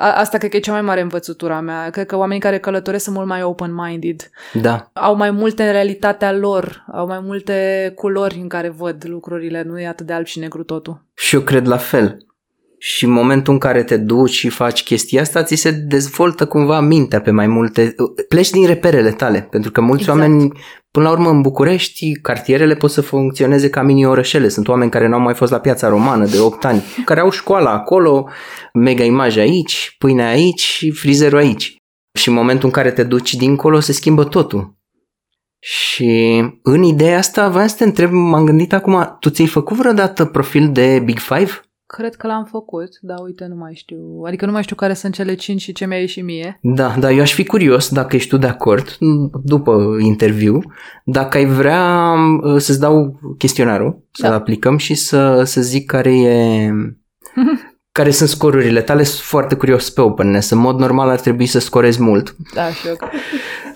[0.00, 1.90] a, asta cred că e cea mai mare învățătura mea.
[1.90, 4.30] Cred că oamenii care călătoresc sunt mult mai open-minded.
[4.52, 4.90] Da.
[4.92, 9.80] Au mai multe în realitatea lor, au mai multe culori în care văd lucrurile, nu
[9.80, 11.04] e atât de alb și negru totul.
[11.14, 12.24] Și eu cred la fel
[12.82, 16.80] și în momentul în care te duci și faci chestia asta, ți se dezvoltă cumva
[16.80, 17.94] mintea pe mai multe...
[18.28, 20.20] Pleci din reperele tale, pentru că mulți exact.
[20.20, 20.52] oameni,
[20.90, 24.48] până la urmă, în București, cartierele pot să funcționeze ca mini-orășele.
[24.48, 27.30] Sunt oameni care nu au mai fost la piața romană de 8 ani, care au
[27.30, 28.28] școala acolo,
[28.72, 31.76] mega imagine aici, pâine aici și frizerul aici.
[32.18, 34.78] Și în momentul în care te duci dincolo, se schimbă totul.
[35.58, 40.24] Și în ideea asta, vreau să te întreb, m-am gândit acum, tu ți-ai făcut vreodată
[40.24, 41.60] profil de Big Five?
[41.96, 44.22] Cred că l-am făcut, dar uite, nu mai știu.
[44.26, 46.58] Adică nu mai știu care sunt cele cinci și ce mi-a ieșit mie.
[46.62, 48.96] Da, dar eu aș fi curios, dacă ești tu de acord,
[49.44, 50.62] după interviu,
[51.04, 54.28] dacă ai vrea uh, să-ți dau chestionarul, da.
[54.28, 56.70] să-l aplicăm și să, să zic care e...
[57.98, 60.50] care sunt scorurile tale, sunt foarte curios pe openness.
[60.50, 62.36] În mod normal ar trebui să scorezi mult.
[62.54, 62.96] Da, și eu.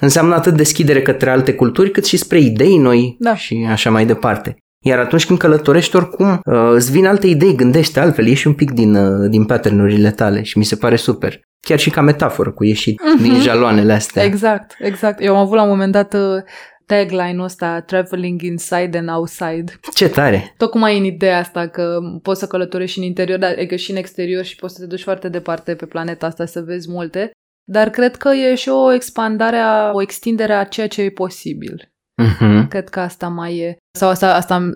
[0.01, 3.37] Înseamnă atât deschidere către alte culturi, cât și spre idei noi da.
[3.37, 4.57] și așa mai departe.
[4.87, 8.71] Iar atunci când călătorești, oricum, uh, îți vin alte idei, gândește altfel, ieși un pic
[8.71, 11.41] din, uh, din patternurile tale și mi se pare super.
[11.61, 13.23] Chiar și ca metaforă, cu ieșit uh-huh.
[13.23, 14.23] din jaloanele astea.
[14.23, 15.23] Exact, exact.
[15.23, 16.43] Eu am avut la un moment dat uh,
[16.87, 19.65] tagline-ul ăsta, traveling inside and outside.
[19.95, 20.55] Ce tare!
[20.57, 23.91] Tocmai în ideea asta că poți să călătorești și în interior, dar e că și
[23.91, 27.31] în exterior și poți să te duci foarte departe pe planeta asta să vezi multe.
[27.65, 29.59] Dar cred că e și o expandare,
[29.93, 31.94] o extindere a ceea ce e posibil.
[32.23, 32.69] Uh-huh.
[32.69, 33.77] Cred că asta mai e.
[33.99, 34.71] Sau asta, asta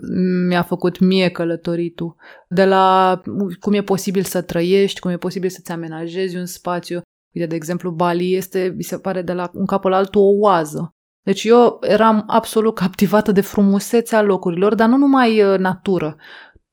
[0.47, 2.15] mi-a făcut mie călătoritul.
[2.47, 3.21] De la
[3.59, 7.01] cum e posibil să trăiești, cum e posibil să-ți amenajezi un spațiu.
[7.35, 10.39] Uite, de exemplu, Bali este, mi se pare, de la un capăt la altul o
[10.39, 10.93] oază.
[11.21, 16.17] Deci eu eram absolut captivată de frumusețea locurilor, dar nu numai uh, natură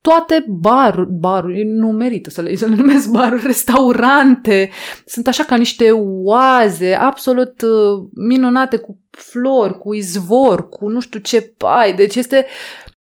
[0.07, 4.69] toate baruri, baruri, nu merită să le, să le numesc baruri, restaurante,
[5.05, 5.91] sunt așa ca niște
[6.23, 11.93] oaze absolut uh, minunate cu flori, cu izvor, cu nu știu ce pai.
[11.93, 12.45] Deci este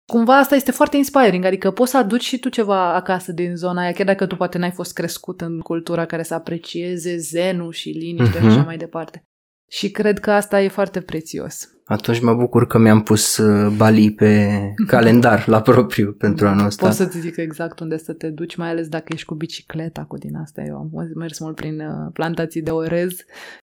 [0.06, 3.82] cumva asta este foarte inspiring, adică poți să aduci și tu ceva acasă din zona
[3.82, 7.90] aia, chiar dacă tu poate n-ai fost crescut în cultura care să aprecieze zenul și
[7.90, 8.42] liniște uh-huh.
[8.42, 9.24] și așa mai departe.
[9.70, 11.77] Și cred că asta e foarte prețios.
[11.88, 16.86] Atunci mă bucur că mi-am pus uh, Bali pe calendar la propriu pentru anul ăsta.
[16.86, 20.18] Pot să-ți zic exact unde să te duci, mai ales dacă ești cu bicicleta cu
[20.18, 20.62] din asta.
[20.62, 23.16] Eu am mers mult prin uh, plantații de orez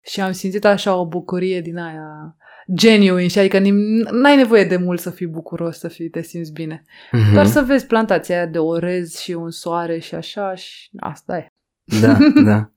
[0.03, 2.37] și am simțit așa o bucurie din aia
[2.75, 3.59] genuine și adică
[4.11, 6.83] n-ai nevoie de mult să fii bucuros, să fii, te simți bine.
[6.85, 7.33] Mm-hmm.
[7.33, 11.47] Doar să vezi plantația aia de orez și un soare și așa și asta e.
[12.01, 12.19] Da,
[12.51, 12.73] da.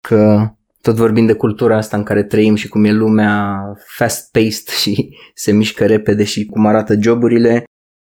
[0.00, 0.50] Că
[0.88, 3.60] tot vorbim de cultura asta în care trăim și cum e lumea
[3.96, 7.64] fast-paced și se mișcă repede și cum arată joburile,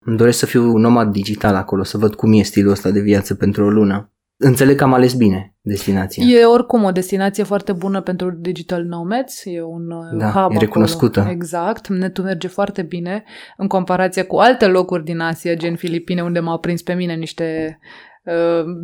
[0.05, 3.35] îmi doresc să fiu nomad digital acolo, să văd cum e stilul ăsta de viață
[3.35, 4.13] pentru o lună.
[4.41, 6.23] Înțeleg că am ales bine destinația.
[6.25, 9.87] E oricum o destinație foarte bună pentru digital nomads, e un
[10.17, 11.19] da, hub e recunoscută.
[11.19, 11.33] Acolo.
[11.33, 13.23] Exact, netul merge foarte bine
[13.57, 17.79] în comparație cu alte locuri din Asia, gen Filipine, unde m-au prins pe mine niște
[17.81, 18.08] uh,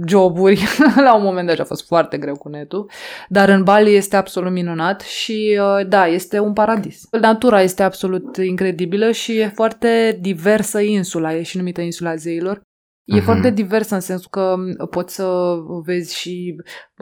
[0.08, 0.64] joburi.
[1.06, 2.90] La un moment dat a fost foarte greu cu netul,
[3.30, 7.08] dar în Bali este absolut minunat și uh, da, este un paradis.
[7.22, 12.62] Natura este absolut incredibilă și e foarte diversă insula, e și numită insula zeilor.
[13.06, 13.24] E uh-huh.
[13.24, 14.56] foarte divers în sensul că
[14.90, 16.56] poți să vezi și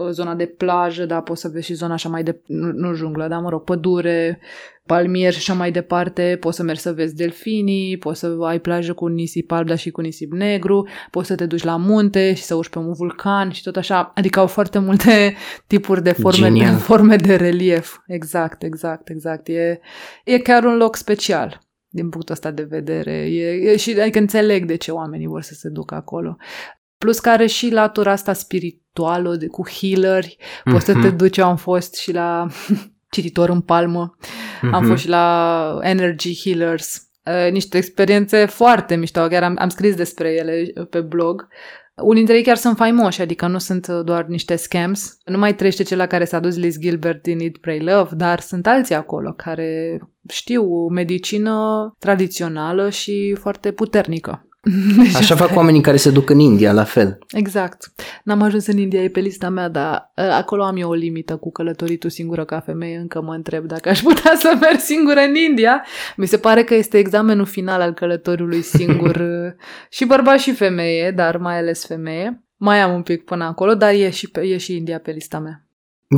[0.09, 3.27] zona de plajă, da, poți să vezi și zona așa mai de, nu, nu junglă,
[3.27, 4.39] da, mă rog, pădure,
[4.85, 8.93] palmieri și așa mai departe, poți să mergi să vezi delfinii, poți să ai plajă
[8.93, 12.43] cu nisip alb, dar și cu nisip negru, poți să te duci la munte și
[12.43, 15.35] să urci pe un vulcan și tot așa, adică au foarte multe
[15.67, 17.97] tipuri de forme, de, forme de relief.
[18.07, 19.47] Exact, exact, exact.
[19.47, 19.79] E,
[20.23, 21.61] e chiar un loc special
[21.93, 23.11] din punctul ăsta de vedere.
[23.11, 26.37] E, e, și adică înțeleg de ce oamenii vor să se ducă acolo.
[26.97, 30.37] Plus care și latura asta spirituală de, cu healeri.
[30.39, 30.71] Mm-hmm.
[30.71, 31.15] Poți să te mhm.
[31.15, 32.47] duci, eu am fost și la
[33.15, 34.71] cititor în palmă, mm-hmm.
[34.71, 34.87] am mhm.
[34.87, 37.07] fost și la Energy Healers.
[37.25, 41.47] Uh, niște experiențe foarte mișto, chiar am, am scris despre ele pe blog.
[42.01, 45.17] Unii dintre ei chiar sunt faimoși, adică nu sunt doar niște scams.
[45.25, 48.39] Nu mai trăiește cel la care s-a dus Liz Gilbert din Eat, Pray, Love, dar
[48.39, 54.47] sunt alții acolo care știu medicină tradițională și foarte puternică.
[54.97, 57.19] Deci Așa fac oamenii care se duc în India, la fel.
[57.29, 57.93] Exact.
[58.23, 61.35] N-am ajuns în India, e pe lista mea, dar ă, acolo am eu o limită
[61.35, 62.97] cu călătoritul singură ca femeie.
[62.97, 65.85] Încă mă întreb dacă aș putea să merg singură în India.
[66.15, 69.15] Mi se pare că este examenul final al călătoriului singur.
[69.15, 69.55] Ă,
[69.89, 72.43] și bărbat și femeie, dar mai ales femeie.
[72.57, 75.62] Mai am un pic până acolo, dar e și, e și India pe lista mea.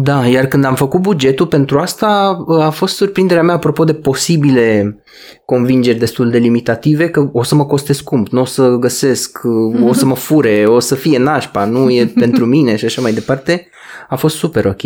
[0.01, 4.97] Da, iar când am făcut bugetul pentru asta a fost surprinderea mea apropo de posibile
[5.45, 9.39] convingeri destul de limitative că o să mă coste scump, nu o să găsesc,
[9.81, 13.13] o să mă fure, o să fie nașpa, nu e pentru mine și așa mai
[13.13, 13.69] departe.
[14.09, 14.81] A fost super ok.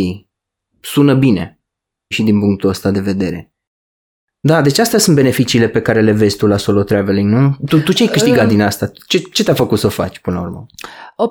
[0.81, 1.59] Sună bine
[2.07, 3.53] și din punctul ăsta de vedere.
[4.41, 7.57] Da, deci astea sunt beneficiile pe care le vezi tu la solo traveling, nu?
[7.65, 8.91] Tu, tu ce ai câștigat uh, din asta?
[9.07, 10.65] Ce, ce te-a făcut să o faci până la urmă?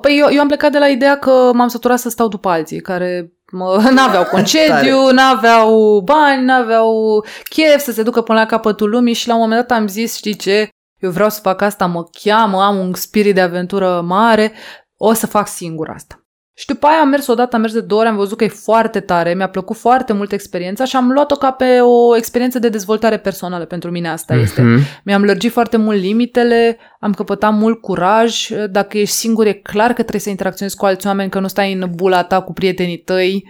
[0.01, 2.79] Păi eu, eu am plecat de la ideea că m-am săturat să stau după alții
[2.79, 3.38] care mă,
[3.95, 9.33] n-aveau concediu, n-aveau bani, n-aveau chef să se ducă până la capătul lumii și la
[9.33, 12.77] un moment dat am zis, știi ce, eu vreau să fac asta, mă cheamă, am
[12.77, 14.53] un spirit de aventură mare,
[14.97, 16.23] o să fac singur asta.
[16.59, 18.47] Și după aia am mers odată, am mers de două ori, am văzut că e
[18.47, 22.69] foarte tare, mi-a plăcut foarte mult experiența și am luat-o ca pe o experiență de
[22.69, 23.65] dezvoltare personală.
[23.65, 24.41] Pentru mine asta mm-hmm.
[24.41, 24.63] este.
[25.03, 28.47] Mi-am lărgit foarte mult limitele, am căpătat mult curaj.
[28.69, 31.73] Dacă ești singur, e clar că trebuie să interacționezi cu alți oameni, că nu stai
[31.73, 33.45] în bula ta cu prietenii tăi.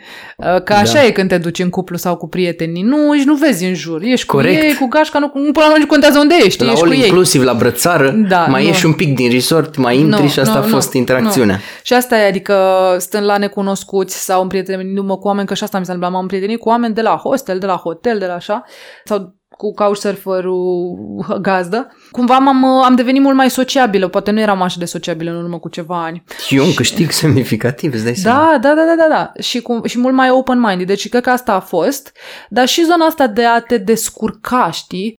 [0.64, 1.06] Că așa da.
[1.06, 2.82] e când te duci în cuplu sau cu prietenii.
[2.82, 4.02] Nu, și nu vezi în jur.
[4.02, 4.60] Ești Corect.
[4.60, 6.64] cu ei, cu gașca, nu, nu până la contează unde ești.
[6.64, 7.00] La ești cu ei.
[7.00, 8.68] inclusiv la brățară, da, mai nu.
[8.68, 11.56] ieși un pic din resort, mai intri nu, și asta nu, a fost nu, interacțiunea.
[11.56, 11.62] Nu.
[11.84, 12.56] Și asta e, adică
[13.00, 16.60] stând la necunoscuți sau împrietenindu-mă cu oameni, că și asta mi s-a întâmplat, m-am împrietenit
[16.60, 18.64] cu oameni de la hostel, de la hotel, de la așa,
[19.04, 24.08] sau cu couchsurfer-ul gazdă, cumva am am devenit mult mai sociabilă.
[24.08, 26.24] Poate nu eram așa de sociabilă în urmă cu ceva ani.
[26.46, 28.58] Și un câștig semnificativ, îți dai da, seama.
[28.58, 29.32] Da, da, da, da, da.
[29.42, 30.88] Și, cu, și mult mai open-minded.
[30.88, 32.18] Deci cred că asta a fost.
[32.50, 35.14] Dar și zona asta de a te descurca, știi?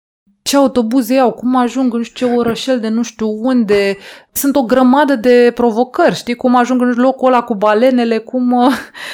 [0.51, 3.97] Ce autobuze iau, cum ajung în știu ce orășel de nu știu unde.
[4.33, 6.35] Sunt o grămadă de provocări, știi?
[6.35, 8.71] Cum ajung în locul ăla cu balenele, cum,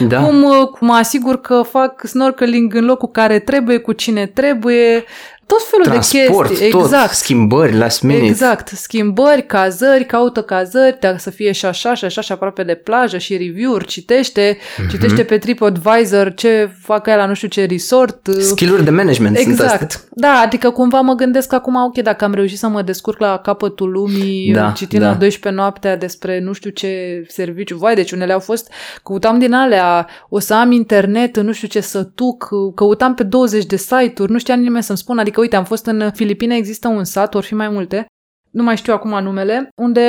[0.09, 0.22] da.
[0.22, 5.05] cum, cum mă asigur că fac snorkeling în locul care trebuie, cu cine trebuie
[5.46, 6.70] tot felul Transport, de chestii.
[6.70, 7.12] Tot, exact.
[7.12, 8.26] schimbări, last minute.
[8.26, 8.68] Exact.
[8.68, 13.18] Schimbări, cazări, caută cazări, dacă să fie și așa și așa și aproape de plajă
[13.18, 14.90] și review-uri, citește, mm-hmm.
[14.90, 18.28] citește pe TripAdvisor ce fac la nu știu ce resort.
[18.40, 19.92] Skill-uri de management Exact.
[19.92, 23.38] Sunt Da, adică cumva mă gândesc acum, ok, dacă am reușit să mă descurc la
[23.38, 25.09] capătul lumii, da, citind da.
[25.09, 28.70] la 12 noaptea despre nu știu ce serviciu, vai, deci unele au fost,
[29.02, 33.64] căutam din alea, o să am internet, nu știu ce să tuc, căutam pe 20
[33.64, 36.88] de site-uri, nu știa nimeni să-mi spună, adică Adică, uite, am fost în Filipine, există
[36.88, 38.07] un sat, ori fi mai multe,
[38.51, 40.03] nu mai știu acum numele, unde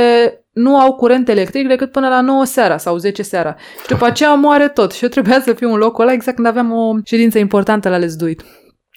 [0.52, 3.56] nu au curent electric decât până la 9 seara sau 10 seara.
[3.82, 4.92] Și după aceea moare tot.
[4.92, 8.00] Și eu trebuia să fiu în locul ăla exact când aveam o ședință importantă la
[8.00, 8.44] Let's Do It.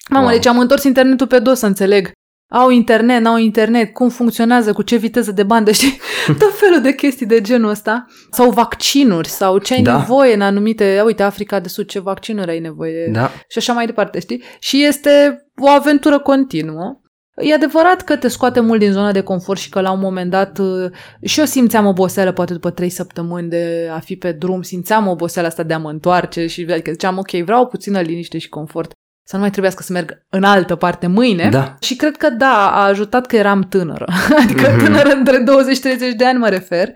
[0.09, 0.33] Mamă, wow.
[0.33, 2.11] deci am întors internetul pe dos să înțeleg.
[2.51, 5.99] Au internet, n-au internet, cum funcționează, cu ce viteză de bandă, știi?
[6.25, 8.05] Tot felul de chestii de genul ăsta.
[8.31, 9.97] Sau vaccinuri, sau ce ai da.
[9.97, 11.01] nevoie în anumite...
[11.05, 13.09] Uite, Africa de Sud, ce vaccinuri ai nevoie?
[13.11, 13.31] Da.
[13.47, 14.43] Și așa mai departe, știi?
[14.59, 17.01] Și este o aventură continuă.
[17.41, 20.29] E adevărat că te scoate mult din zona de confort și că la un moment
[20.29, 24.61] dat uh, și eu simțeam oboseală poate după trei săptămâni de a fi pe drum,
[24.61, 28.49] simțeam oboseala asta de a mă întoarce și adică ziceam ok, vreau puțină liniște și
[28.49, 28.91] confort
[29.31, 31.49] să nu mai trebuiască să merg în altă parte mâine.
[31.51, 31.75] Da.
[31.79, 34.05] Și cred că da, a ajutat că eram tânără.
[34.43, 34.83] Adică mm-hmm.
[34.83, 36.89] tânără între 20 și 30 de ani mă refer.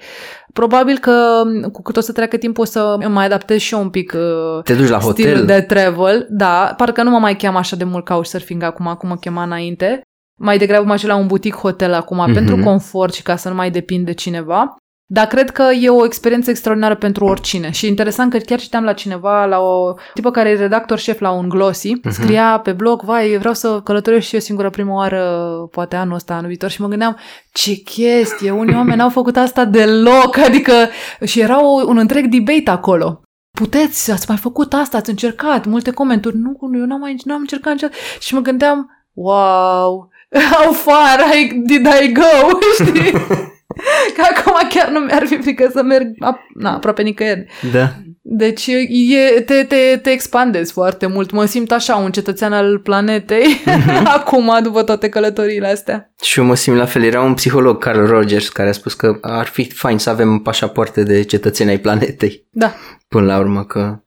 [0.54, 3.90] Probabil că cu cât o să treacă timp o să mai adaptez și eu un
[3.90, 5.46] pic uh, Te duci la hotel.
[5.46, 6.28] de travel.
[6.30, 10.02] Da, parcă nu mă mai cheam așa de mult couchsurfing acum, acum mă chema înainte.
[10.40, 12.34] Mai degrabă mă la un butic hotel acum mm-hmm.
[12.34, 14.76] pentru confort și ca să nu mai depind de cineva.
[15.08, 17.72] Dar cred că e o experiență extraordinară pentru oricine.
[17.72, 21.32] Și interesant că chiar citeam la cineva, la o tipă care e redactor șef la
[21.32, 22.10] un glossy, uh-huh.
[22.10, 25.22] scria pe blog, vai, vreau să călătoresc și eu singură prima oară,
[25.72, 27.18] poate anul ăsta, anul viitor, și mă gândeam,
[27.52, 30.74] ce chestie, unii oameni n-au făcut asta deloc, adică,
[31.26, 33.22] și era o, un întreg debate acolo.
[33.52, 37.74] Puteți, ați mai făcut asta, ați încercat, multe comenturi, nu, eu n-am, mai, n-am încercat
[37.74, 38.00] niciodată.
[38.20, 40.10] Și mă gândeam, wow,
[40.52, 43.14] how far I, did I go, știi?
[44.16, 46.08] Că acum chiar nu mi-ar fi frică să merg
[46.54, 47.46] na, aproape nicăieri.
[47.72, 47.92] Da.
[48.22, 51.32] Deci e, te, te, te expandezi foarte mult.
[51.32, 54.04] Mă simt așa un cetățean al planetei mm-hmm.
[54.18, 56.12] acum, după toate călătoriile astea.
[56.22, 57.04] Și eu mă simt la fel.
[57.04, 61.04] Era un psiholog, Carl Rogers, care a spus că ar fi fain să avem pașapoarte
[61.04, 62.46] de cetățeni ai planetei.
[62.50, 62.74] Da.
[63.08, 64.00] Până la urmă că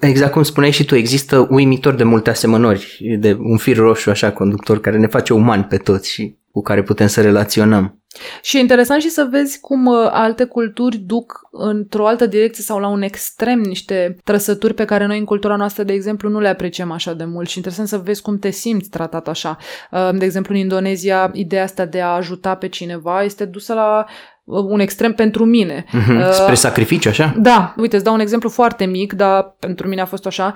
[0.00, 4.32] Exact cum spuneai și tu, există uimitor de multe asemănări, de un fir roșu așa
[4.32, 8.02] conductor care ne face umani pe toți și cu care putem să relaționăm.
[8.42, 12.78] Și e interesant și să vezi cum uh, alte culturi duc într-o altă direcție sau
[12.78, 16.48] la un extrem niște trăsături pe care noi în cultura noastră, de exemplu, nu le
[16.48, 17.48] apreciem așa de mult.
[17.48, 19.56] Și interesant să vezi cum te simți tratat așa.
[19.90, 24.04] Uh, de exemplu, în Indonezia, ideea asta de a ajuta pe cineva este dusă la
[24.44, 25.84] uh, un extrem pentru mine.
[25.84, 26.30] Mm-hmm.
[26.30, 27.34] Spre sacrificiu, așa?
[27.38, 27.74] Da.
[27.76, 30.54] Uite, îți dau un exemplu foarte mic, dar pentru mine a fost așa.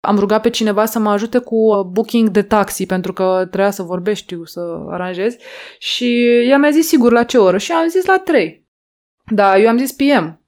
[0.00, 3.70] Am rugat pe cineva să mă ajute cu uh, booking de taxi, pentru că trebuia
[3.70, 5.36] să vorbești, știu, să aranjez.
[5.78, 8.68] Și ea mi-a zis sigur la ce oră și am zis la 3.
[9.24, 10.40] Da, eu am zis PM.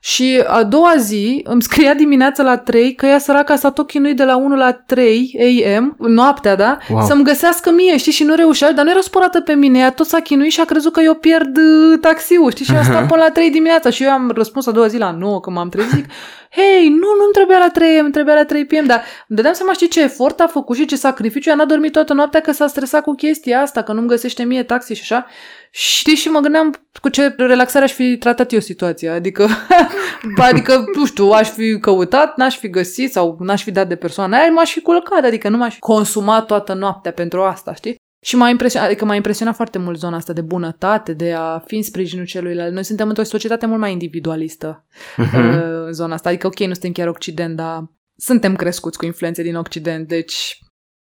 [0.00, 4.16] Și a doua zi îmi scria dimineața la 3 că ea săraca s-a tot chinuit
[4.16, 5.38] de la 1 la 3
[5.76, 6.78] AM, noaptea, da?
[6.88, 7.06] Wow.
[7.06, 8.12] Să-mi găsească mie, știi?
[8.12, 9.78] Și nu reușea, dar nu era supărată pe mine.
[9.78, 12.64] Ea tot s-a chinuit și a crezut că eu pierd uh, taxiul, știi?
[12.64, 12.78] Și uh-huh.
[12.78, 13.90] asta până la 3 dimineața.
[13.90, 16.06] Și eu am răspuns a doua zi la 9 că m-am trezit.
[16.50, 19.72] Hei, nu, nu-mi trebuia la 3 îmi trebuia la 3 PM, dar îmi dădeam seama,
[19.72, 21.50] știi ce efort a făcut și ce sacrificiu.
[21.50, 24.62] Ea n-a dormit toată noaptea că s-a stresat cu chestia asta, că nu-mi găsește mie
[24.62, 25.26] taxi și așa.
[25.70, 29.14] Știi, și mă gândeam cu ce relaxare aș fi tratat eu situația.
[29.14, 29.48] Adică,
[30.50, 34.38] adică, nu știu, aș fi căutat, n-aș fi găsit sau n-aș fi dat de persoana
[34.38, 37.96] aia, m-aș fi culcat, adică nu m-aș fi consumat toată noaptea pentru asta, știi?
[38.20, 41.76] Și m-a impresionat, adică m-a impresionat foarte mult zona asta de bunătate, de a fi
[41.76, 42.72] în sprijinul celuilalt.
[42.72, 45.32] Noi suntem într-o societate mult mai individualistă uh-huh.
[45.32, 46.28] în zona asta.
[46.28, 50.58] Adică, ok, nu suntem chiar Occident, dar suntem crescuți cu influențe din Occident, deci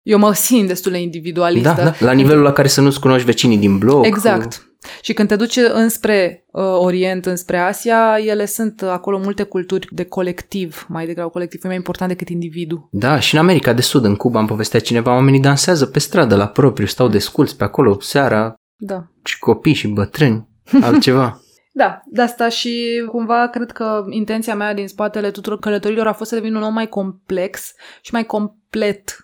[0.03, 1.73] eu mă simt destul de individualistă.
[1.77, 4.07] Da, da, la nivelul la care să nu-ți cunoști vecinii din bloc.
[4.07, 4.74] Exact.
[5.01, 10.05] Și când te duci înspre uh, Orient, înspre Asia, ele sunt acolo multe culturi de
[10.05, 12.89] colectiv, mai degrabă colectiv, e mai important decât individul.
[12.91, 16.37] Da, și în America de Sud, în Cuba, am povestea cineva, oamenii dansează pe stradă
[16.37, 19.07] la propriu, stau desculți pe acolo seara, da.
[19.25, 20.49] și copii și bătrâni,
[20.83, 21.39] altceva.
[21.77, 26.31] Da, de asta și cumva cred că intenția mea din spatele tuturor călătorilor a fost
[26.31, 29.24] să devin un om mai complex și mai complet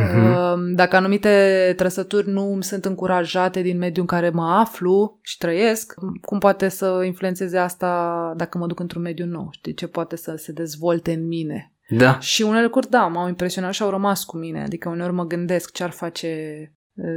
[0.00, 0.54] Uh-huh.
[0.74, 6.38] Dacă anumite trăsături nu sunt încurajate din mediul în care mă aflu și trăiesc, cum
[6.38, 9.48] poate să influențeze asta dacă mă duc într-un mediu nou?
[9.50, 11.74] Știi, ce poate să se dezvolte în mine?
[11.88, 12.18] Da.
[12.18, 14.62] Și unele lucruri, da, m-au impresionat și au rămas cu mine.
[14.62, 16.34] Adică uneori mă gândesc ce ar face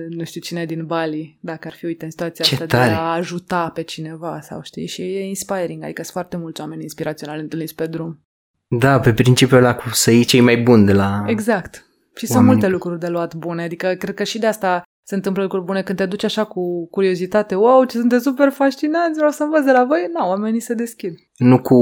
[0.09, 2.89] nu știu cine din Bali, dacă ar fi, uite, în situația ce asta tare.
[2.89, 6.81] de a ajuta pe cineva sau știi, și e inspiring, adică sunt foarte mulți oameni
[6.81, 8.25] inspiraționali întâlniți pe drum.
[8.67, 11.23] Da, pe principiul ăla cu să iei cei mai buni de la...
[11.27, 11.85] Exact.
[12.15, 15.41] Și sunt multe lucruri de luat bune, adică cred că și de asta se întâmplă
[15.41, 17.55] lucruri bune când te duci așa cu curiozitate.
[17.55, 20.09] Wow, ce sunteți super fascinanți, vreau să învăț de la voi.
[20.13, 21.13] Nu, oamenii se deschid.
[21.37, 21.77] Nu cu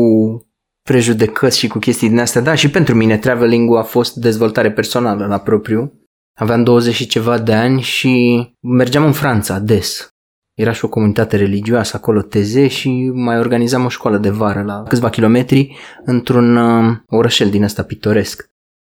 [0.84, 5.26] prejudecăți și cu chestii din astea, da, și pentru mine traveling a fost dezvoltare personală
[5.26, 5.94] la propriu.
[6.40, 10.10] Aveam 20 și ceva de ani și mergeam în Franța des.
[10.54, 14.84] Era și o comunitate religioasă acolo, Teze, și mai organizam o școală de vară la
[14.84, 18.51] câțiva kilometri într-un uh, orășel din ăsta pitoresc.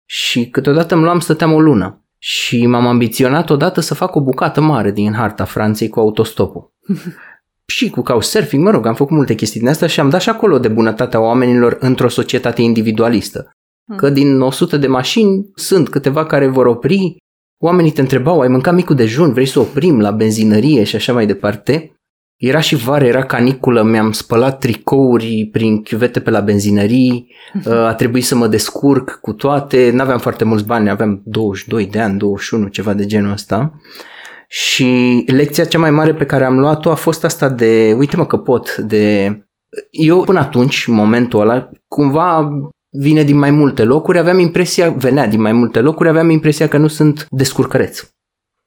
[0.05, 2.05] Și câteodată îmi luam, stăteam o lună.
[2.19, 6.73] Și m-am ambiționat odată să fac o bucată mare din harta Franței cu autostopul.
[7.75, 10.29] și cu couchsurfing, mă rog, am făcut multe chestii din asta și am dat și
[10.29, 13.51] acolo de bunătatea oamenilor într-o societate individualistă.
[13.87, 13.97] Hmm.
[13.97, 17.17] Că din 100 de mașini sunt câteva care vor opri,
[17.63, 21.27] oamenii te întrebau, ai mâncat micul dejun, vrei să oprim la benzinărie și așa mai
[21.27, 21.97] departe.
[22.37, 28.25] Era și vară, era caniculă, mi-am spălat tricouri prin chiuvete pe la benzinării, a trebuit
[28.25, 32.95] să mă descurc cu toate, n-aveam foarte mulți bani, aveam 22 de ani, 21, ceva
[32.95, 33.81] de genul ăsta.
[34.49, 38.27] Și lecția cea mai mare pe care am luat-o a fost asta de, uite mă
[38.27, 39.33] că pot, de...
[39.91, 42.51] Eu până atunci, în momentul ăla, cumva
[42.91, 46.77] vine din mai multe locuri, aveam impresia, venea din mai multe locuri, aveam impresia că
[46.77, 48.14] nu sunt descurcăreț.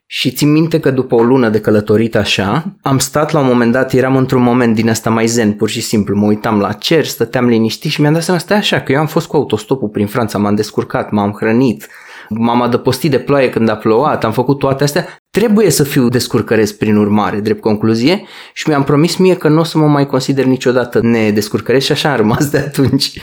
[0.09, 3.71] Și țin minte că după o lună de călătorit așa, am stat la un moment
[3.71, 7.05] dat, eram într-un moment din asta mai zen, pur și simplu, mă uitam la cer,
[7.05, 10.07] stăteam liniștit și mi-am dat seama, stai așa, că eu am fost cu autostopul prin
[10.07, 11.87] Franța, m-am descurcat, m-am hrănit,
[12.29, 16.77] m-am adăpostit de ploaie când a plouat, am făcut toate astea, trebuie să fiu descurcăresc
[16.77, 20.45] prin urmare, drept concluzie, și mi-am promis mie că nu o să mă mai consider
[20.45, 23.19] niciodată nedescurcăresc și așa am rămas de atunci.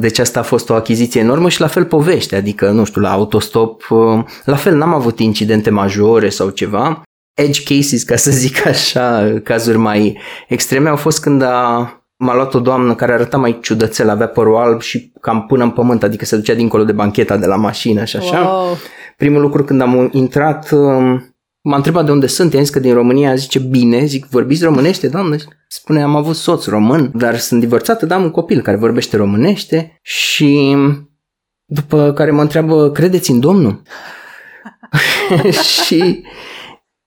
[0.00, 3.12] Deci asta a fost o achiziție enormă și la fel povește, adică, nu știu, la
[3.12, 7.02] autostop, uh, la fel n-am avut incidente majore sau ceva.
[7.34, 12.54] Edge cases, ca să zic așa, cazuri mai extreme, au fost când a, m-a luat
[12.54, 16.24] o doamnă care arăta mai ciudățel, avea părul alb și cam până în pământ, adică
[16.24, 18.40] se ducea dincolo de bancheta de la mașină și așa.
[18.40, 18.76] Wow.
[19.16, 21.31] Primul lucru când am intrat, um,
[21.64, 25.08] M-a întrebat de unde sunt, i-am zis că din România, zice bine, zic vorbiți românește,
[25.08, 25.36] doamnă?
[25.68, 29.98] Spune am avut soț român, dar sunt divorțată, dar am un copil care vorbește românește
[30.02, 30.76] și
[31.64, 33.82] după care mă întreabă, credeți în Domnul?
[35.84, 36.22] și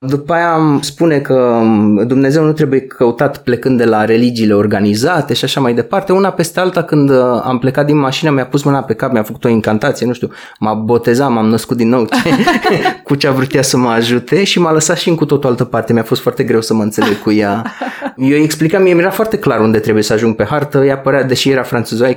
[0.08, 1.62] după aia îmi spune că
[2.08, 6.12] Dumnezeu nu trebuie căutat plecând de la religiile organizate și așa mai departe.
[6.12, 9.24] Una peste alta, când uh, am plecat din mașină, mi-a pus mâna pe cap, mi-a
[9.24, 12.30] făcut o incantație, nu știu, m-a botezat, m-am născut din nou ce,
[13.04, 15.50] cu ce a vrut ea să mă ajute și m-a lăsat și în cu totul
[15.50, 15.94] altă parte.
[15.94, 17.64] Mi-a fost foarte greu să mă înțeleg cu ea.
[18.18, 21.24] Eu îi explicam, mie mi-era foarte clar unde trebuie să ajung pe hartă, ea părea,
[21.24, 21.64] deși era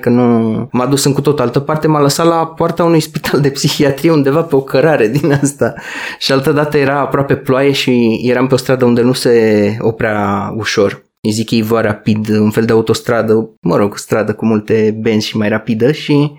[0.01, 3.41] că nu m-a dus în cu totul altă parte, m-a lăsat la poarta unui spital
[3.41, 5.75] de psihiatrie undeva pe o cărare din asta.
[6.19, 10.53] Și altă dată era aproape ploaie și eram pe o stradă unde nu se oprea
[10.57, 11.07] ușor.
[11.21, 15.27] Îi zic ei va rapid, un fel de autostradă, mă rog, stradă cu multe benzi
[15.27, 16.33] și mai rapidă și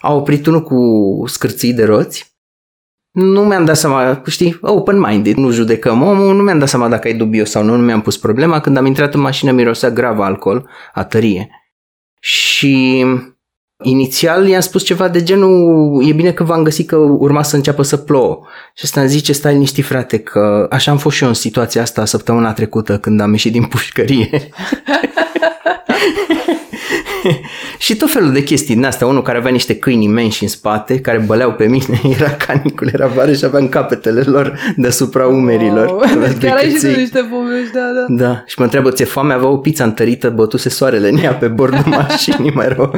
[0.00, 0.78] a oprit unul cu
[1.26, 2.36] scârții de roți.
[3.10, 7.14] Nu mi-am dat seama, știi, open-minded, nu judecăm omul, nu mi-am dat seama dacă e
[7.14, 8.60] dubios sau nu, nu mi-am pus problema.
[8.60, 11.50] Când am intrat în mașină mirosea grav alcool, a tărie.
[12.20, 13.04] Și
[13.82, 17.82] Inițial i-am spus ceva de genul, e bine că v-am găsit că urma să înceapă
[17.82, 18.40] să plouă.
[18.74, 21.82] Și ăsta îmi zice, stai liniștit frate, că așa am fost și eu în situația
[21.82, 24.28] asta săptămâna trecută când am ieșit din pușcărie.
[27.78, 29.06] și tot felul de chestii din astea.
[29.06, 33.06] Unul care avea niște câini imensi în spate, care băleau pe mine, era canicul, era
[33.06, 35.86] vară și aveam capetele lor deasupra umerilor.
[35.86, 38.24] Oh, chiar ai și niște povești, da, da.
[38.24, 39.32] Da, și mă întreabă, ți-e foame?
[39.32, 42.94] Avea o pizza întărită, bătuse soarele în ea pe bordul mașinii, mai rău.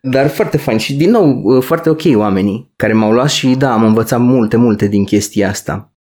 [0.00, 3.84] Dar foarte fain și din nou foarte ok oamenii care m-au luat și da, am
[3.84, 5.93] învățat multe, multe din chestia asta.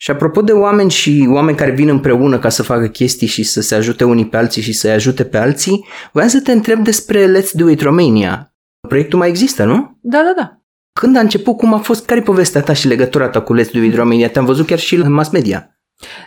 [0.00, 3.60] Și apropo de oameni și oameni care vin împreună ca să facă chestii și să
[3.60, 7.38] se ajute unii pe alții și să-i ajute pe alții, voiam să te întreb despre
[7.38, 8.54] Let's Do It Romania.
[8.88, 9.98] Proiectul mai există, nu?
[10.00, 10.62] Da, da, da.
[10.92, 13.70] Când a început, cum a fost, care e povestea ta și legătura ta cu Let's
[13.72, 14.30] Do It Romania?
[14.30, 15.78] Te-am văzut chiar și în mass media.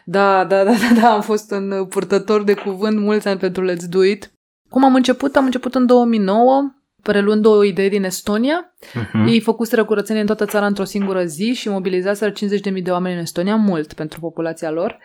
[0.06, 3.90] Da, da, da, da, da, am fost un purtător de cuvânt mulți ani pentru Let's
[3.90, 4.32] Do It.
[4.70, 5.36] Cum am început?
[5.36, 8.74] Am început în 2009 preluând o idee din Estonia.
[8.82, 9.28] Uh-huh.
[9.28, 13.22] Ei făcuseră curățenie în toată țara într-o singură zi și mobilizaseră 50.000 de oameni în
[13.22, 14.98] Estonia, mult pentru populația lor.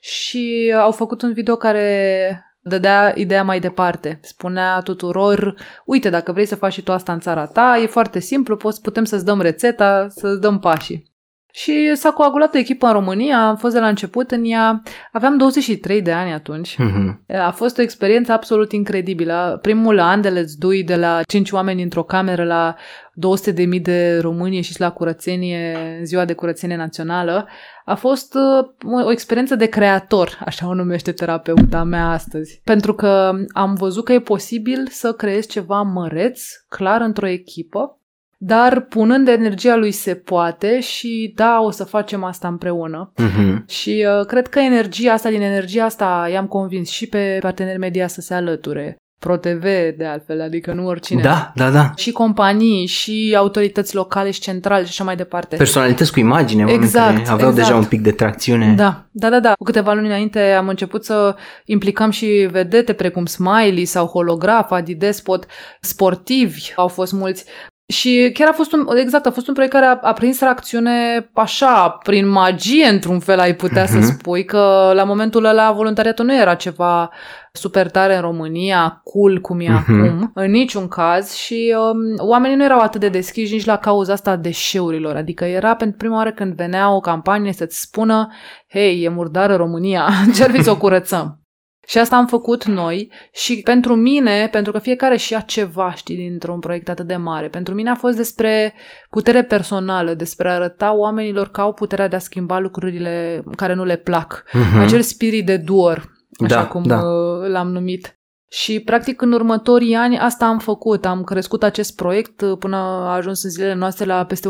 [0.00, 4.18] Și au făcut un video care dădea ideea mai departe.
[4.22, 8.18] Spunea tuturor, uite, dacă vrei să faci și tu asta în țara ta, e foarte
[8.18, 11.13] simplu, poți, putem să-ți dăm rețeta, să-ți dăm pașii.
[11.56, 15.36] Și s-a coagulat o echipă în România, am fost de la început în ea, aveam
[15.36, 16.74] 23 de ani atunci.
[16.74, 17.36] Mm-hmm.
[17.40, 19.58] A fost o experiență absolut incredibilă.
[19.62, 22.74] Primul an de Let's Do de la 5 oameni într-o cameră la
[23.12, 27.48] 200 de mii de români și la curățenie, ziua de curățenie națională,
[27.84, 32.60] a fost uh, o experiență de creator, așa o numește terapeuta mea astăzi.
[32.64, 37.98] Pentru că am văzut că e posibil să creezi ceva măreț, clar într-o echipă,
[38.46, 43.12] dar punând energia lui se poate și da, o să facem asta împreună.
[43.22, 43.64] Uh-huh.
[43.66, 48.06] Și uh, cred că energia asta, din energia asta i-am convins și pe parteneri media
[48.06, 48.96] să se alăture.
[49.18, 49.62] ProTV,
[49.96, 51.22] de altfel, adică nu oricine.
[51.22, 51.92] Da, da, da.
[51.96, 55.56] Și companii, și autorități locale și centrale și așa mai departe.
[55.56, 57.54] Personalități cu imagine, exact, care aveau exact.
[57.54, 58.74] deja un pic de tracțiune.
[58.76, 59.52] Da, da, da, da.
[59.52, 65.46] Cu câteva luni înainte am început să implicăm și vedete precum Smiley sau Holograf, Adidespot,
[65.80, 67.44] sportivi au fost mulți
[67.86, 71.30] Și chiar a fost un, exact, a fost un proiect care a, a prins reacțiune
[71.34, 73.88] așa, prin magie, într-un fel, ai putea uh-huh.
[73.88, 74.06] să mhm.
[74.06, 77.10] spui că la momentul ăla voluntariatul nu era ceva
[77.52, 79.78] super tare în România, cool cum e uh-huh.
[79.78, 84.12] acum, în niciun caz și um, oamenii nu erau atât de deschiși nici la cauza
[84.12, 88.32] asta a deșeurilor, adică era pentru prima oară când venea o campanie să-ți spună
[88.70, 91.43] hei, e murdară România, ce-ar fi să o curățăm?
[91.86, 96.16] Și asta am făcut noi și pentru mine, pentru că fiecare și ia ceva, știi,
[96.16, 98.74] dintr-un proiect atât de mare, pentru mine a fost despre
[99.10, 103.84] putere personală, despre a arăta oamenilor că au puterea de a schimba lucrurile care nu
[103.84, 104.44] le plac.
[104.48, 104.80] Uh-huh.
[104.80, 106.12] Acel spirit de duor,
[106.44, 107.00] așa da, cum da.
[107.00, 108.18] Uh, l-am numit.
[108.50, 111.04] Și, practic, în următorii ani asta am făcut.
[111.06, 114.48] Am crescut acest proiect uh, până a ajuns în zilele noastre la peste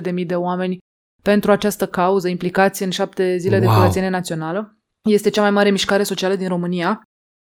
[0.00, 0.78] 1.800.000 de oameni
[1.22, 3.66] pentru această cauză, implicați în șapte zile wow.
[3.66, 4.79] de curățenie națională.
[5.08, 7.02] Este cea mai mare mișcare socială din România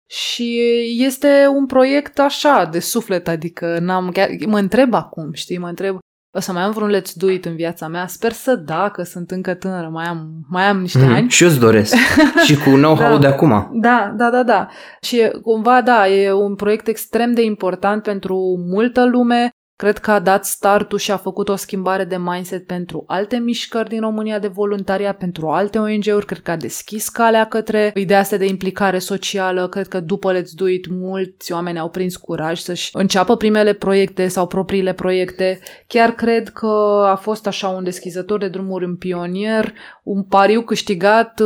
[0.09, 0.61] și
[0.97, 5.97] este un proiect așa, de suflet, adică n-am, chiar, mă întreb acum, știi, mă întreb,
[6.37, 8.07] o să mai am vreun let's do it în viața mea?
[8.07, 11.29] Sper să da, că sunt încă tânără, mai am, mai am niște mm, ani.
[11.29, 11.95] Și eu-ți doresc.
[12.45, 13.17] și cu know-how da.
[13.17, 13.69] de acum.
[13.73, 14.67] Da, da, da, da.
[15.01, 19.49] Și cumva, da, e un proiect extrem de important pentru multă lume.
[19.83, 23.89] Cred că a dat startul și a făcut o schimbare de mindset pentru alte mișcări
[23.89, 26.25] din România de voluntariat, pentru alte ONG-uri.
[26.25, 29.67] Cred că a deschis calea către ideea asta de implicare socială.
[29.67, 34.27] Cred că după Let's Do It, mulți oameni au prins curaj să-și înceapă primele proiecte
[34.27, 35.59] sau propriile proiecte.
[35.87, 39.73] Chiar cred că a fost așa un deschizător de drumuri în pionier,
[40.03, 41.39] un pariu câștigat,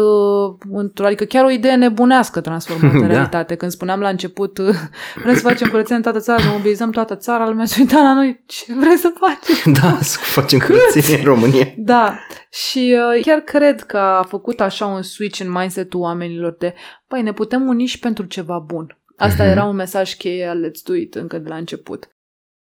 [0.73, 3.07] uh, adică chiar o idee nebunească transformată în da.
[3.07, 3.55] realitate.
[3.55, 4.75] Când spuneam la început, uh,
[5.23, 8.13] vrem să facem curățenie în toată țara, să mobilizăm toată țara, lumea se uita la
[8.13, 9.63] noi, ce vrei să faci?
[9.81, 11.73] Da, să facem curățenie în România.
[11.77, 12.19] Da,
[12.51, 16.73] și uh, chiar cred că a făcut așa un switch în mindset-ul oamenilor de,
[17.07, 18.97] păi, ne putem uni și pentru ceva bun.
[19.17, 19.51] Asta uh-huh.
[19.51, 22.16] era un mesaj cheie al Let's Do It încă de la început.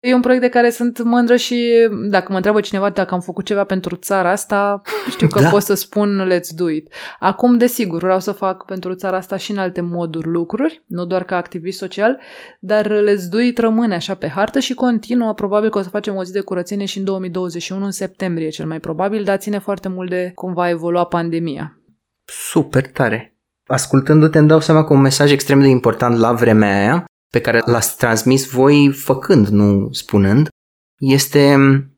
[0.01, 3.45] E un proiect de care sunt mândră și dacă mă întreabă cineva dacă am făcut
[3.45, 5.49] ceva pentru țara asta, știu că da.
[5.49, 6.93] pot să spun let's do it.
[7.19, 11.23] Acum, desigur, vreau să fac pentru țara asta și în alte moduri lucruri, nu doar
[11.23, 12.19] ca activist social,
[12.59, 15.33] dar let's do it rămâne așa pe hartă și continuă.
[15.33, 18.65] Probabil că o să facem o zi de curățenie și în 2021, în septembrie cel
[18.65, 21.77] mai probabil, dar ține foarte mult de cum va evolua pandemia.
[22.25, 23.35] Super tare!
[23.65, 27.61] Ascultându-te îmi dau seama că un mesaj extrem de important la vremea aia pe care
[27.65, 30.49] l-ați transmis voi făcând, nu spunând,
[30.99, 31.57] este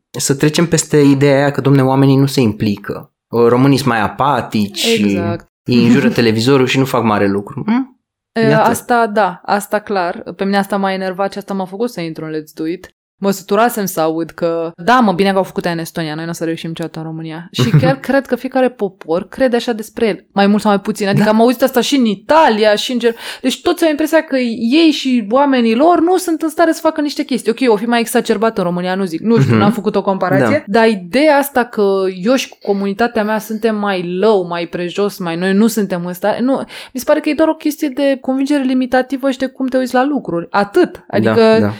[0.09, 3.13] să trecem peste ideea aia că, domne, oamenii nu se implică.
[3.27, 5.47] Românii sunt mai apatici, exact.
[5.63, 7.63] ei înjură televizorul și nu fac mare lucru.
[7.65, 7.93] Hm?
[8.41, 8.69] Iată.
[8.69, 10.23] Asta, da, asta clar.
[10.35, 12.95] Pe mine asta m-a enervat și asta m-a făcut să intru în Let's Do It.
[13.23, 16.29] Mă săturasem să aud că, da, mă, bine că au făcut în Estonia, noi nu
[16.29, 17.47] o să reușim niciodată în România.
[17.51, 21.07] Și chiar cred că fiecare popor crede așa despre el, mai mult sau mai puțin.
[21.07, 21.29] Adică da.
[21.29, 23.15] am auzit asta și în Italia, și în Ger...
[23.41, 27.01] Deci toți au impresia că ei și oamenii lor nu sunt în stare să facă
[27.01, 27.51] niște chestii.
[27.51, 29.21] Ok, o fi mai exacerbat în România, nu zic.
[29.21, 29.59] Nu știu, mm-hmm.
[29.59, 30.63] n-am făcut o comparație.
[30.67, 30.79] Da.
[30.79, 35.35] Dar ideea asta că eu și cu comunitatea mea suntem mai low, mai prejos, mai
[35.35, 36.61] noi nu suntem în stare, nu,
[36.93, 39.77] mi se pare că e doar o chestie de convingere limitativă și de cum te
[39.77, 40.47] uiți la lucruri.
[40.49, 41.05] Atât.
[41.07, 41.73] Adică da, da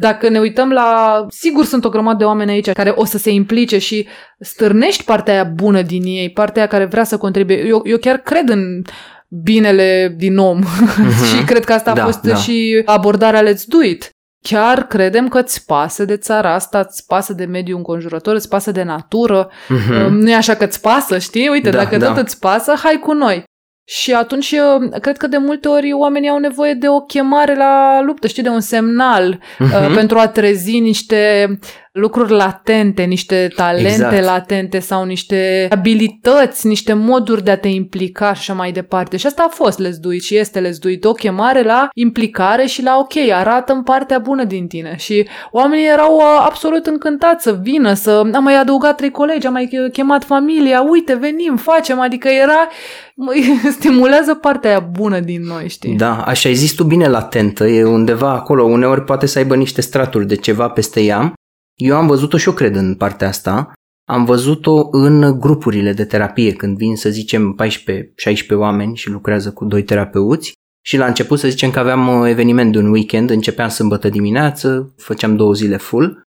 [0.00, 1.24] dacă ne uităm la...
[1.28, 4.06] Sigur sunt o grămadă de oameni aici care o să se implice și
[4.38, 7.66] stârnești partea aia bună din ei, partea aia care vrea să contribuie.
[7.66, 8.82] Eu, eu chiar cred în
[9.28, 11.26] binele din om uh-huh.
[11.28, 12.34] și cred că asta da, a fost da.
[12.34, 14.10] și abordarea Let's Do It.
[14.42, 18.70] Chiar credem că îți pasă de țara asta, îți pasă de mediul înconjurător, îți pasă
[18.70, 19.50] de natură.
[19.50, 20.08] Uh-huh.
[20.10, 21.48] Nu e așa că îți pasă, știi?
[21.48, 22.06] Uite, da, dacă da.
[22.06, 23.44] tot îți pasă, hai cu noi.
[23.90, 24.54] Și atunci
[25.00, 28.48] cred că de multe ori oamenii au nevoie de o chemare la luptă, știi, de
[28.48, 29.58] un semnal uh-huh.
[29.58, 29.94] uh, mhm.
[29.94, 31.58] pentru a trezi niște
[31.98, 34.24] lucruri latente, niște talente exact.
[34.24, 39.16] latente sau niște abilități, niște moduri de a te implica și așa mai departe.
[39.16, 41.88] Și asta a fost Let's Do It și este Let's Do It, o chemare la
[41.94, 44.94] implicare și la ok, arată în partea bună din tine.
[44.98, 49.52] Și oamenii erau uh, absolut încântați să vină, să am mai adăugat trei colegi, am
[49.52, 52.68] mai chemat familia, uite, venim, facem, adică era
[53.76, 55.94] stimulează partea aia bună din noi, știi?
[55.94, 59.80] Da, așa ai zis tu bine latentă, e undeva acolo, uneori poate să aibă niște
[59.80, 61.32] straturi de ceva peste ea.
[61.78, 63.72] Eu am văzut-o și eu cred în partea asta.
[64.08, 69.64] Am văzut-o în grupurile de terapie, când vin, să zicem, 14-16 oameni și lucrează cu
[69.64, 70.52] doi terapeuți.
[70.84, 74.94] Și la început să zicem că aveam uh, eveniment de un weekend, începeam sâmbătă dimineață,
[74.96, 76.22] făceam două zile full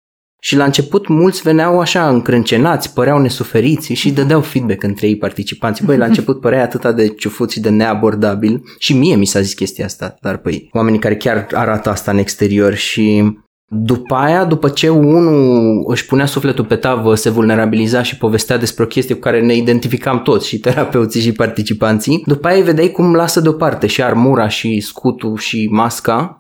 [0.42, 5.86] și la început mulți veneau așa încrâncenați, păreau nesuferiți și dădeau feedback între ei participanții.
[5.86, 9.54] Băi, la început părea atât de ciufuți și de neabordabil și mie mi s-a zis
[9.54, 13.24] chestia asta, dar păi oamenii care chiar arată asta în exterior și
[13.70, 18.84] după aia, după ce unul își punea sufletul pe tavă, se vulnerabiliza și povestea despre
[18.84, 22.92] o chestie cu care ne identificam toți, și terapeuții și participanții, după aia îi vedeai
[22.92, 26.40] cum lasă deoparte și armura și scutul și masca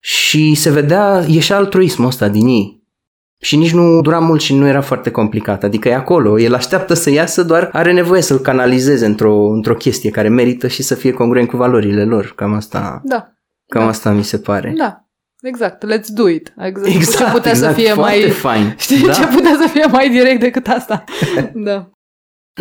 [0.00, 2.82] și se vedea, ieșea altruismul ăsta din ei
[3.40, 5.62] Și nici nu dura mult și nu era foarte complicat.
[5.62, 10.10] Adică e acolo, el așteaptă să iasă, doar are nevoie să-l canalizeze într-o, într-o chestie
[10.10, 12.32] care merită și să fie congruent cu valorile lor.
[12.36, 13.32] Cam asta, Da.
[13.68, 13.88] cam Da.
[13.88, 14.72] asta mi se pare.
[14.76, 15.03] Da.
[15.44, 15.84] Exact.
[15.84, 16.52] Let's do it.
[16.58, 16.94] Exact.
[16.94, 18.30] Exact, ce putea exact, să fie foarte mai...
[18.30, 18.74] fain.
[18.78, 19.12] Știi da.
[19.12, 21.04] ce putea să fie mai direct decât asta?
[21.68, 21.88] da.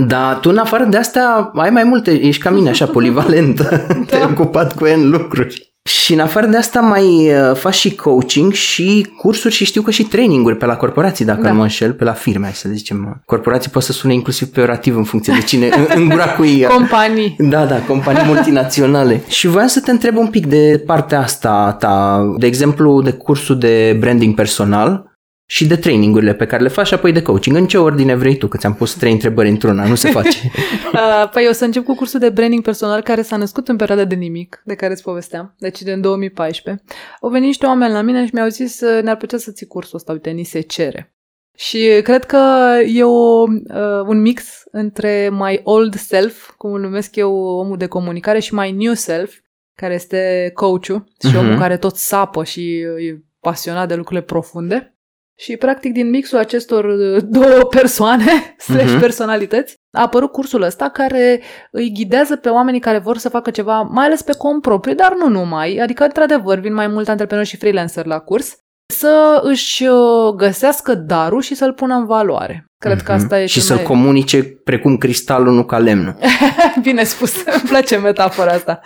[0.08, 4.24] Dar tu în afară de asta ai mai multe, ești ca mine așa polivalentă, te-ai
[4.24, 5.73] ocupat cu N lucruri.
[5.90, 9.92] Și în afară de asta mai uh, faci și coaching și cursuri și știu că
[9.92, 11.50] și traininguri pe la corporații, dacă Da.
[11.50, 13.22] nu mă înșel, pe la firme, hai să zicem.
[13.26, 17.36] Corporații poate să sune inclusiv peorativ în funcție de cine, în, în gura cui Companii.
[17.38, 19.22] Da, da, companii multinaționale.
[19.28, 23.12] Și voiam să te întreb un pic de partea asta a ta, de exemplu, de
[23.12, 25.12] cursul de branding personal
[25.46, 27.56] și de trainingurile pe care le faci și apoi de coaching.
[27.56, 28.48] În ce ordine vrei tu?
[28.48, 30.38] Că ți-am pus trei întrebări într-una, nu se face.
[30.94, 33.76] Uh, Păi eu o să încep cu cursul de branding personal care s-a născut în
[33.76, 36.84] perioada de nimic, de care îți povesteam, deci din 2014.
[37.22, 39.96] Au venit niște oameni la mine și mi-au zis uh, ne-ar plăcea să ții cursul
[39.98, 41.14] ăsta, uite, ni se cere.
[41.58, 42.38] Și cred că
[42.86, 47.88] e o, uh, un mix între my old self, cum îl numesc eu omul de
[47.88, 49.34] comunicare, și my new self,
[49.76, 51.38] care este coachul și Mhm.
[51.38, 54.93] omul care tot sapă și uh, e pasionat de lucrurile profunde.
[55.40, 58.26] Și, practic, din mixul acestor uh, două persoane,
[58.68, 59.00] slash Mhm.
[59.00, 63.82] personalități, a apărut cursul ăsta care îi ghidează pe oamenii care vor să facă ceva,
[63.82, 65.78] mai ales pe cont propriu, dar nu numai.
[65.78, 68.58] Adică, într-adevăr, vin mai mulți antreprenori și freelancer la curs,
[68.94, 72.66] să își uh, găsească darul și să-l pună în valoare.
[72.78, 73.22] Cred că Mhm.
[73.22, 73.86] asta e Și cel să-l mai...
[73.86, 76.16] comunice precum cristalul, nu ca lemnul.
[76.84, 78.80] Bine spus, îmi place metafora asta.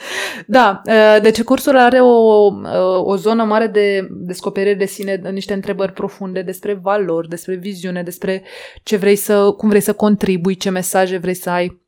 [0.48, 5.54] Da, uh, deci cursul are o, uh, o zonă mare de descoperire de sine, niște
[5.54, 8.44] întrebări profunde despre valori, despre viziune, despre
[8.84, 11.86] ce vrei să, cum vrei să contribui, ce mesaje vrei să ai.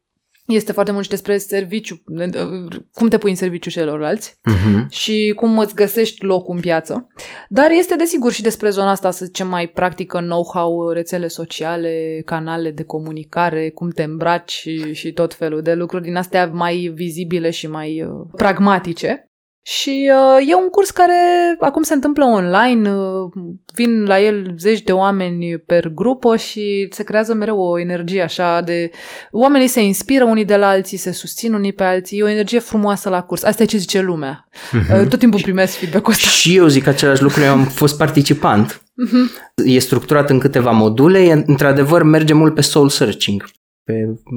[0.56, 4.90] Este foarte mult și despre serviciu, uh, cum te pui în serviciu celorlalți Mhm.
[4.90, 7.08] și cum îți găsești locul în piață.
[7.50, 12.72] Dar este desigur și despre zona asta, să zicem, mai practică know-how, rețele sociale, canale
[12.72, 17.50] de comunicare, cum te îmbraci și, și tot felul de lucruri din astea mai vizibile
[17.50, 19.29] și mai uh, pragmatice.
[19.62, 21.14] Și uh, e un curs care
[21.60, 23.32] acum se întâmplă online, uh,
[23.74, 28.62] vin la el zeci de oameni per grupă și se creează mereu o energie așa
[28.62, 28.90] de...
[29.32, 32.60] Oamenii se inspiră unii de la alții, se susțin unii pe alții, e o energie
[32.60, 33.44] frumoasă la curs.
[33.44, 34.48] Asta e ce zice lumea.
[34.74, 36.28] Uh, Tot timpul primesc feedback-ul ăsta.
[36.28, 38.82] Și eu zic același lucru, eu am fost participant.
[38.94, 39.30] Mhm.
[39.66, 43.50] E structurat în câteva module, e, într-adevăr merge mult pe soul searching.
[43.84, 43.94] Pe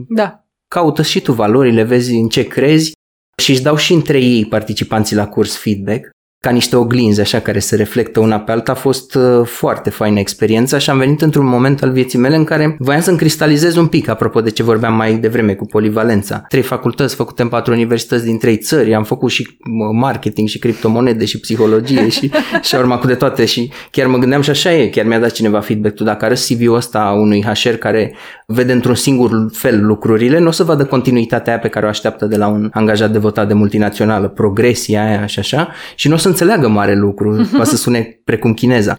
[0.08, 0.44] Da.
[0.68, 2.92] caută și tu valorile, vezi în ce crezi
[3.36, 6.10] și își dau și între ei participanții la curs feedback
[6.42, 8.72] ca niște oglinzi așa care se reflectă una pe alta.
[8.72, 12.44] A fost uh, foarte faină experiența și am venit într-un moment al vieții mele în
[12.44, 16.44] care voiam să-mi cristalizez un pic, apropo de ce vorbeam mai devreme cu polivalența.
[16.48, 20.58] Trei facultăți făcute în patru universități din trei țări, am făcut și mă, marketing și
[20.58, 22.30] criptomonede și psihologie și,
[22.68, 25.30] și urma cu de toate și chiar mă gândeam și așa e, chiar mi-a dat
[25.30, 28.14] cineva feedback tu dacă arăți CV-ul ăsta unui HR care
[28.46, 32.26] vede într-un singur fel lucrurile, nu o să vadă continuitatea aia pe care o așteaptă
[32.26, 36.30] de la un angajat devotat de multinațională, progresia aia și așa și nu o să
[36.32, 37.30] înțeleagă mare lucru,
[37.60, 38.94] va să sune precum chineza.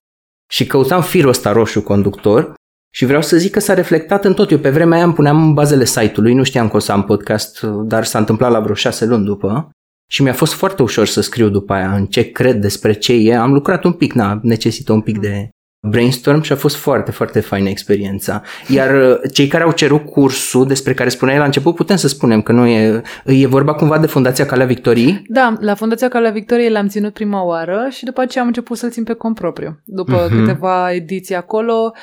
[0.51, 2.53] Și căutam firul ăsta roșu conductor
[2.95, 4.51] și vreau să zic că s-a reflectat în tot.
[4.51, 7.03] Eu pe vremea aia îmi puneam în bazele site-ului, nu știam că o să am
[7.03, 9.69] podcast, dar s-a întâmplat la vreo șase luni după
[10.09, 13.35] și mi-a fost foarte ușor să scriu după aia în ce cred despre ce e.
[13.35, 15.49] Am lucrat un pic, na, necesită un pic de
[15.89, 18.41] brainstorm și a fost foarte, foarte faină experiența.
[18.67, 22.41] Iar uh, cei care au cerut cursul despre care spuneai la început, putem să spunem
[22.41, 25.21] că nu e, e vorba cumva de Fundația Calea Victoriei?
[25.27, 28.91] Da, la Fundația Calea Victoriei l-am ținut prima oară și după aceea am început să-l
[28.91, 29.79] țin pe cont propriu.
[29.83, 30.39] După Mhm.
[30.39, 31.93] câteva ediții acolo,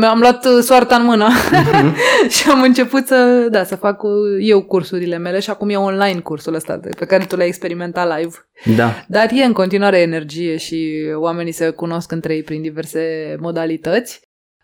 [0.00, 1.94] mi-am luat uh, soarta în mână Mhm.
[2.34, 6.20] și am început să, da, să fac uh, eu cursurile mele și acum e online
[6.20, 8.34] cursul ăsta de- pe care tu l-ai experimentat live.
[8.76, 9.04] Da.
[9.08, 14.20] Dar e în continuare energie și oamenii se cunosc între ei prin diverse modalități.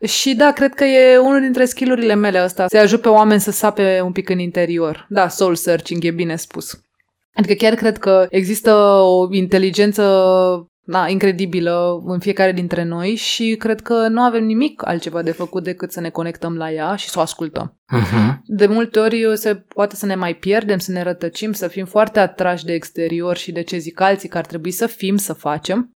[0.07, 3.51] Și da, cred că e unul dintre skillurile mele ăsta, să ajut pe oameni să
[3.51, 5.07] sape un pic în interior.
[5.09, 6.81] Da, soul searching e bine spus.
[7.35, 10.03] Adică chiar cred că există o inteligență
[10.87, 15.63] na, incredibilă în fiecare dintre noi și cred că nu avem nimic altceva de făcut
[15.63, 17.79] decât să ne conectăm la ea și să o ascultăm.
[17.97, 18.39] Uh-huh.
[18.45, 22.21] De multe ori se poate să ne mai pierdem, să ne rătăcim, să fim foarte
[22.21, 25.91] atrași de exterior și de ce zic alții că ar trebui să fim, să facem.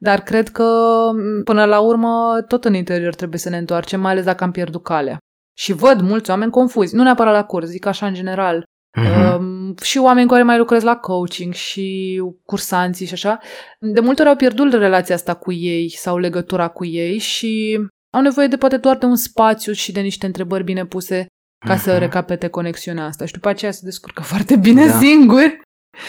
[0.00, 0.64] Dar cred că,
[1.12, 4.50] m, până la urmă, tot în interior trebuie să ne întoarcem, mai ales dacă am
[4.50, 5.18] pierdut calea.
[5.56, 8.62] Și văd mulți oameni confuzi, nu neapărat la curs, zic așa în general.
[8.96, 9.36] Uh-huh.
[9.38, 13.38] Um, și oameni care mai lucrez la coaching și cursanții și așa,
[13.80, 17.78] de multe ori au pierdut relația asta cu ei sau legătura cu ei și
[18.14, 21.26] au nevoie de poate doar de un spațiu și de niște întrebări bine puse
[21.66, 21.98] ca să Mhm.
[21.98, 24.98] recapete conexiunea asta și după aceea se descurcă foarte bine Da.
[24.98, 25.60] singuri.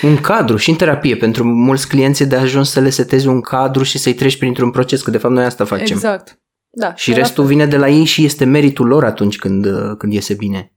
[0.02, 1.16] Un cadru și în terapie.
[1.16, 4.72] Pentru mulți clienți e de ajuns să le setezi un cadru și să-i treci printr-un
[4.72, 5.86] proces, că de fapt noi asta facem.
[5.96, 6.38] Exact.
[6.72, 6.96] Da.
[6.96, 10.14] Și era restul vine de la ei și este meritul lor atunci când, uh, când
[10.14, 10.74] iese bine.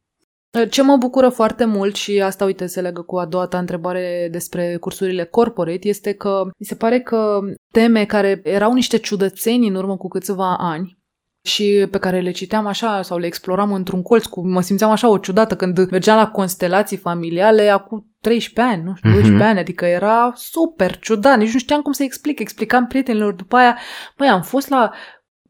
[0.70, 4.28] Ce mă bucură foarte mult și asta, uite, se legă cu a doua ta întrebare
[4.30, 7.38] despre cursurile corporate, este că mi se pare că
[7.72, 11.00] teme care erau niște ciudățeni în urmă cu câțiva ani,
[11.44, 15.08] și pe care le citeam așa sau le exploram într-un colț, cu, mă simțeam așa
[15.08, 19.50] o ciudată când mergeam la constelații familiale acum 13 ani, nu știu, 12 Mhm.
[19.50, 23.78] ani, adică era super ciudat, nici nu știam cum să explic, explicam prietenilor după aia,
[24.16, 24.90] băi, am fost la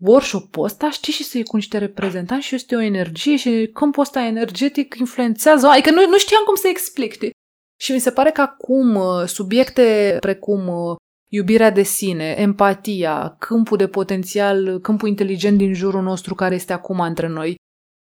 [0.02, 4.24] workshop-ul ăsta, știi, și să-i cu niște reprezentanți și este o energie și câmpul ăsta
[4.24, 7.30] energetic influențează, adică nu, nu știam cum să explic, știi?
[7.80, 10.96] Și mi se pare că acum uh, subiecte precum uh,
[11.30, 17.00] iubirea de sine, empatia, câmpul de potențial, câmpul inteligent din jurul nostru care este acum
[17.00, 17.54] între noi,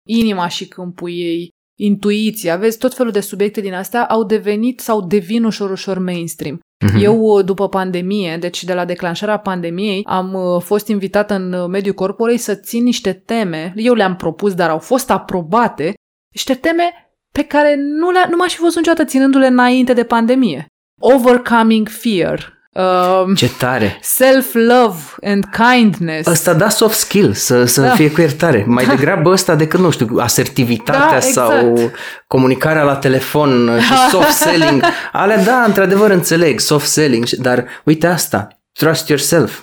[0.08, 5.06] inima și câmpul ei, intuiția, vezi, tot felul de subiecte din astea au devenit sau
[5.06, 6.60] devin ușor, ușor mainstream.
[6.82, 6.96] Mhm.
[7.02, 11.66] Eu, uh, după pandemie, deci de la declanșarea pandemiei, am uh, fost invitată în uh,
[11.68, 15.94] mediul corporei să țin niște teme, eu le-am propus, dar au fost aprobate,
[16.32, 16.82] niște teme
[17.32, 20.66] pe care nu, le nu m-aș fi văzut niciodată ținându-le înainte de pandemie.
[21.00, 23.98] Overcoming fear, um, Ce tare!
[24.00, 26.28] self-love and kindness.
[26.28, 27.90] Ăsta da soft skill, să, să Da.
[27.90, 28.64] fie cu iertare.
[28.66, 31.94] Mai degrabă ăsta decât, nu știu, asertivitatea Da, sau exact.
[32.26, 34.82] comunicarea la telefon și soft selling.
[35.12, 39.62] Alea, da, într-adevăr înțeleg, soft selling, dar uite asta, trust yourself.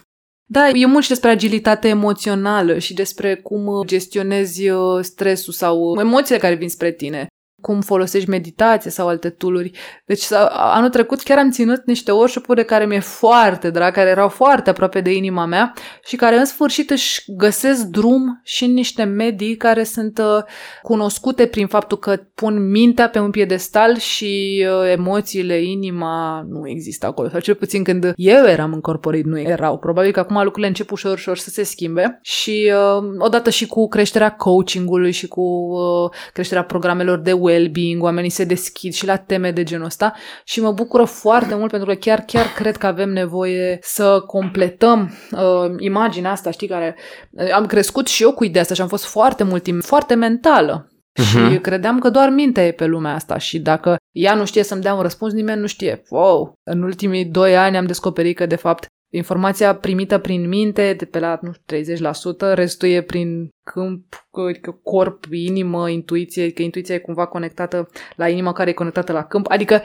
[0.51, 5.79] Da, e mult și despre agilitate emoțională și despre cum uh, gestionezi uh, stresul sau
[5.79, 7.27] uh, emoțiile care vin spre tine.
[7.61, 9.71] Cum folosești meditație sau alte tooluri.
[10.05, 14.09] Deci s- anul trecut chiar am ținut niște workshop-uri de care mi-e foarte drag, care
[14.09, 15.73] erau foarte aproape de inima mea
[16.05, 20.43] și care în sfârșit își găsesc drum și în niște medii care sunt uh,
[20.81, 27.05] cunoscute prin faptul că pun mintea pe un piedestal și uh, emoțiile, inima nu există
[27.05, 27.29] acolo.
[27.29, 29.77] Sau cel puțin când eu eram în corporate nu erau.
[29.77, 33.87] Probabil că acum lucrurile încep ușor, ușor să se schimbe și uh, odată și cu
[33.87, 39.51] creșterea coachingului și cu uh, creșterea programelor de well-being, oamenii se deschid și la teme
[39.51, 43.09] de genul ăsta și mă bucură foarte mult pentru că chiar, chiar cred că avem
[43.09, 46.95] nevoie să completăm uh, imaginea asta, știi, care
[47.31, 50.13] uh, am crescut și eu cu ideea asta și am fost foarte mult timp, foarte
[50.15, 50.83] mentală.
[51.29, 51.61] Și Mhm.
[51.61, 54.93] credeam că doar mintea e pe lumea asta și dacă ea nu știe să-mi dea
[54.93, 56.01] un răspuns, nimeni nu știe.
[56.09, 56.53] Wow!
[56.63, 61.19] În ultimii doi ani am descoperit că, de fapt, informația primită prin minte, de pe
[61.19, 62.07] la nu știu,
[62.51, 68.29] 30%, restul e prin câmp, adică corp, inimă, intuiție, că intuiția e cumva conectată la
[68.29, 69.45] inimă care e conectată la câmp.
[69.49, 69.81] Adică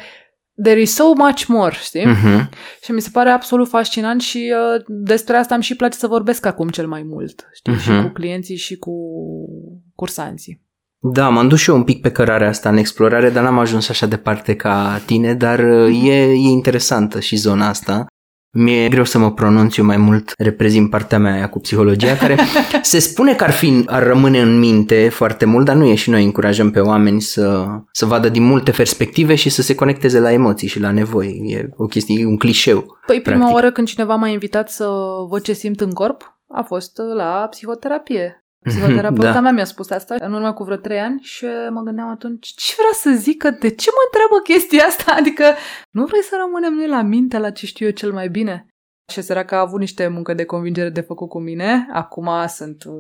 [0.63, 2.07] there is so much more, știi?
[2.07, 2.51] Mhm.
[2.83, 6.47] Și mi se pare absolut fascinant și uh, despre asta îmi și place să vorbesc
[6.47, 7.73] acum cel mai mult, știi?
[7.73, 7.83] Mhm.
[7.83, 8.93] Și cu clienții și cu
[9.95, 10.63] cursanții.
[11.13, 13.89] Da, m-am dus și eu un pic pe cărarea asta în explorare, dar n-am ajuns
[13.89, 18.07] așa departe ca tine, dar uh, e, e interesantă și zona asta.
[18.55, 22.37] Mi-e greu să mă pronunț eu mai mult, reprezint partea mea aia cu psihologia, care
[22.83, 26.11] se spune că ar, fi, ar rămâne în minte foarte mult, dar nu e și
[26.11, 30.33] noi încurajăm pe oameni să, să vadă din multe perspective și să se conecteze la
[30.33, 31.41] emoții și la nevoi.
[31.45, 32.99] E o chestie, e un clișeu.
[33.07, 33.55] Păi prima Practic.
[33.55, 34.89] oară când cineva m-a invitat să
[35.29, 38.44] văd ce simt în corp a fost la psihoterapie.
[38.65, 39.41] Psihoterapeuta Da.
[39.41, 42.75] mea mi-a spus asta în urmă cu vreo trei ani și mă gândeam atunci ce
[42.77, 45.13] vrea să zică, de ce mă întreabă chestia asta?
[45.21, 45.45] Adică
[45.91, 48.67] nu vrei să rămânem noi la minte la ce știu eu cel mai bine?
[49.13, 51.89] Și săraca a avut niște muncă de convingere de făcut cu mine.
[51.93, 52.95] Acum sunt, uh,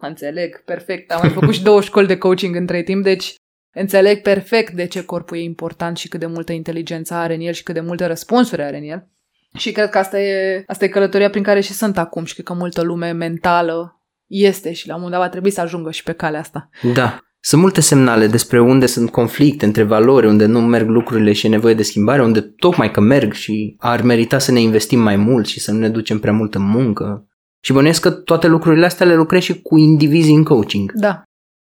[0.00, 1.12] înțeleg, perfect.
[1.12, 3.34] Am mai făcut și două școli de coaching între timp, deci
[3.74, 7.52] înțeleg perfect de ce corpul e important și cât de multă inteligență are în el
[7.52, 9.08] și cât de multe răspunsuri are în el.
[9.56, 12.46] Și cred că asta e, asta e călătoria prin care și sunt acum și cred
[12.46, 13.95] că multă lume mentală
[14.26, 16.68] este și la un moment dat va trebui să ajungă și pe calea asta.
[16.94, 17.18] Da.
[17.40, 21.48] Sunt multe semnale despre unde sunt conflicte între valori, unde nu merg lucrurile și e
[21.48, 25.46] nevoie de schimbare, unde tocmai că merg și ar merita să ne investim mai mult
[25.46, 27.26] și să nu ne ducem prea multă muncă.
[27.60, 30.92] Și bănuiesc că toate lucrurile astea le lucrezi și cu indivizii în coaching.
[30.92, 31.22] Da.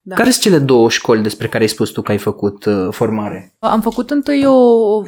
[0.04, 0.14] Da.
[0.14, 3.54] Care sunt cele două școli despre care ai spus tu că ai făcut uh, formare?
[3.58, 5.02] Am făcut întâi o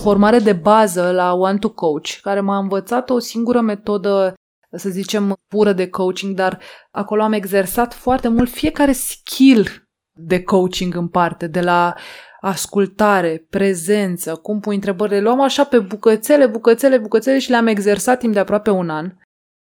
[0.00, 4.34] formare de bază la One to Coach, care m-a învățat o singură metodă,
[4.76, 6.60] să zicem, pură de coaching, dar
[6.90, 11.94] acolo am exersat foarte mult fiecare skill de coaching în parte, de la
[12.40, 18.18] ascultare, prezență, cum pui întrebări, le luam așa pe bucățele, bucățele, bucățele și le-am exersat
[18.18, 19.12] timp de aproape un an.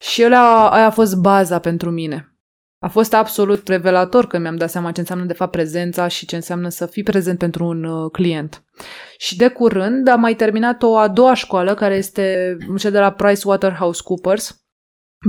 [0.02, 2.30] Și ele a, aia a fost baza pentru mine.
[2.80, 6.36] A fost absolut revelator când mi-am dat seama ce înseamnă de fapt prezența și ce
[6.36, 8.64] înseamnă să fii prezent pentru un uh, client.
[9.18, 13.12] Și de curând am mai terminat o a doua școală, care este cea de la
[13.12, 14.65] PricewaterhouseCoopers,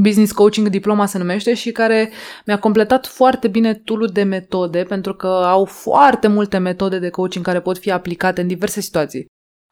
[0.03, 2.11] Business Coaching Diploma se numește și care
[2.47, 7.45] mi-a completat foarte bine tool de metode, pentru că au foarte multe metode de coaching
[7.45, 9.27] care pot fi aplicate în diverse situații.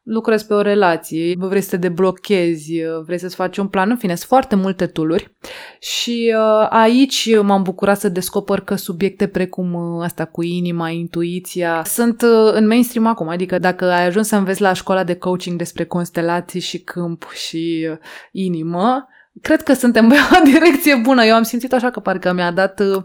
[0.06, 2.72] lucrezi pe o relație, vrei să te deblochezi,
[3.04, 5.36] vrei să-ți faci un plan, în fine, sunt foarte multe tooluri
[5.80, 11.82] și uh, aici m-am bucurat să descoper că subiecte precum uh, asta cu inima, intuiția,
[11.84, 15.58] sunt uh, în mainstream acum, adică dacă ai ajuns să înveți la școala de coaching
[15.58, 17.98] despre constelații și câmp și uh,
[18.32, 19.08] inimă,
[19.41, 21.24] cred că suntem pe o direcție bună.
[21.24, 23.03] Eu am simțit așa că parcă mi-a dat, uh,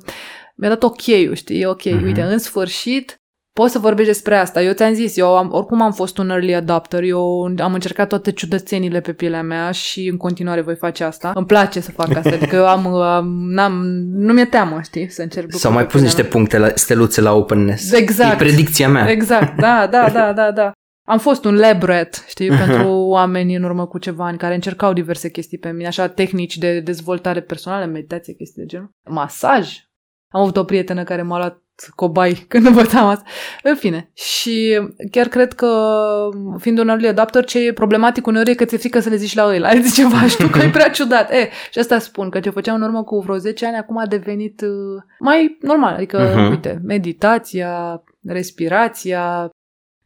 [0.55, 1.01] mi-a dat ok
[1.33, 2.03] știi, ok, mm-hmm.
[2.03, 3.19] uite, în sfârșit
[3.53, 4.61] poți să vorbești despre asta.
[4.61, 8.31] Eu ți-am zis, eu am, oricum am fost un early adopter, eu am încercat toate
[8.31, 11.31] ciudățenile pe pielea mea și în continuare voi face asta.
[11.35, 12.85] Îmi place să fac asta, adică eu am,
[13.17, 16.29] am n-am, nu mi-e teamă, știi, să încerc Sau mai pus niște mea.
[16.29, 17.91] puncte, la, steluțe la openness.
[17.91, 18.33] Exact.
[18.33, 19.09] E predicția mea.
[19.09, 20.71] Exact, da, da, da, da, da.
[21.09, 22.59] Am fost un lab rat, știi, uh-huh.
[22.65, 26.57] pentru oameni în urmă cu ceva ani care încercau diverse chestii pe mine, așa tehnici
[26.57, 28.91] de dezvoltare personală, meditație, chestii de genul.
[29.09, 29.77] Masaj.
[30.27, 31.63] Am avut o prietenă care m-a luat
[31.95, 33.29] cobai când învățam asta.
[33.63, 34.11] În fine.
[34.13, 34.79] Și
[35.11, 35.69] chiar cred că,
[36.57, 39.35] fiind un early adapter, ce e problematic uneori e că ți-e frică să le zici
[39.35, 39.67] la ăla.
[39.67, 41.31] Ai zice ceva și tu că e prea ciudat.
[41.31, 44.05] E, și asta spun, că ce făceam în urmă cu vreo 10 ani, acum a
[44.05, 45.93] devenit uh, mai normal.
[45.93, 46.49] Adică, uh-huh.
[46.49, 49.49] uite, meditația, respirația,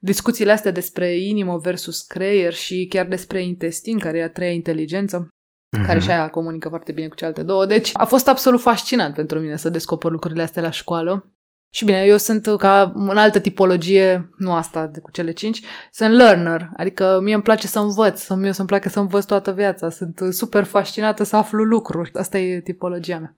[0.04, 5.28] discuțiile astea despre inimă versus creier și chiar despre intestin, care e a treia inteligență,
[5.28, 5.86] uh-huh.
[5.86, 7.66] care și aia comunică foarte bine cu celelalte două.
[7.66, 11.28] Deci a fost absolut fascinant pentru mine să descoper lucrurile astea la școală.
[11.76, 16.14] Și bine, eu sunt ca în altă tipologie, nu asta de cu cele cinci, sunt
[16.14, 20.20] learner, adică mie îmi place să învăț, mie să-mi place să învăț toată viața, sunt
[20.30, 23.36] super fascinată să aflu lucruri, asta e tipologia mea.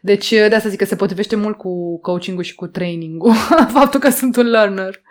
[0.00, 3.34] Deci de asta zic că se potrivește mult cu coaching-ul și cu training-ul,
[3.78, 5.02] faptul că sunt un learner.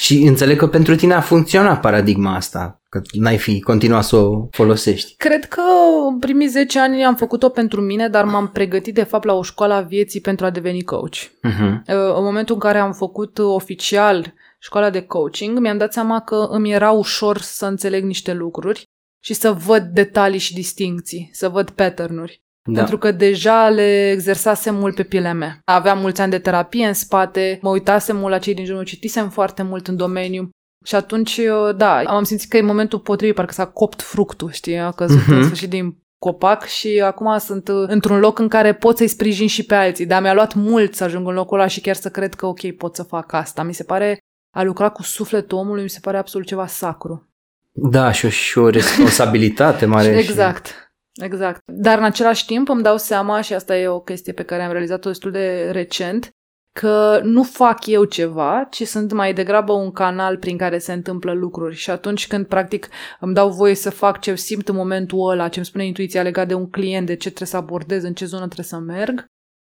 [0.00, 4.46] Și înțeleg că pentru tine a funcționat paradigma asta, că n-ai fi continuat să o
[4.50, 5.14] folosești.
[5.16, 5.62] Cred că
[6.08, 9.42] în primii 10 ani am făcut-o pentru mine, dar m-am pregătit de fapt la o
[9.42, 11.16] școală a vieții pentru a deveni coach.
[11.16, 11.84] Uh-huh.
[11.86, 16.72] În momentul în care am făcut oficial școala de coaching, mi-am dat seama că îmi
[16.72, 18.82] era ușor să înțeleg niște lucruri
[19.22, 22.42] și să văd detalii și distinții, să văd pattern-uri.
[22.72, 22.78] Da.
[22.78, 25.60] Pentru că deja le exersasem mult pe pielea mea.
[25.64, 29.28] Aveam mulți ani de terapie în spate, mă uitasem mult la cei din jurul, citisem
[29.28, 30.48] foarte mult în domeniu.
[30.84, 31.40] Și atunci,
[31.76, 35.36] da, am simțit că e momentul potrivit, parcă s-a copt fructul, știi, a căzut uh-huh.
[35.36, 39.64] în sfârșit din copac și acum sunt într-un loc în care pot să-i sprijin și
[39.64, 40.06] pe alții.
[40.06, 42.70] Dar mi-a luat mult să ajung în locul ăla și chiar să cred că ok,
[42.70, 43.62] pot să fac asta.
[43.62, 44.18] Mi se pare,
[44.56, 47.28] a lucra cu sufletul omului, mi se pare absolut ceva sacru.
[47.72, 50.18] Da, și o, și o responsabilitate mare.
[50.18, 50.66] exact.
[50.66, 50.72] Și...
[51.20, 51.60] Exact.
[51.72, 54.70] Dar în același timp îmi dau seama, și asta e o chestie pe care am
[54.70, 56.30] realizat-o destul de recent,
[56.78, 61.32] că nu fac eu ceva, ci sunt mai degrabă un canal prin care se întâmplă
[61.32, 62.88] lucruri și atunci când practic
[63.20, 66.48] îmi dau voie să fac ce simt în momentul ăla, ce îmi spune intuiția legat
[66.48, 69.24] de un client, de ce trebuie să abordez, în ce zonă trebuie să merg,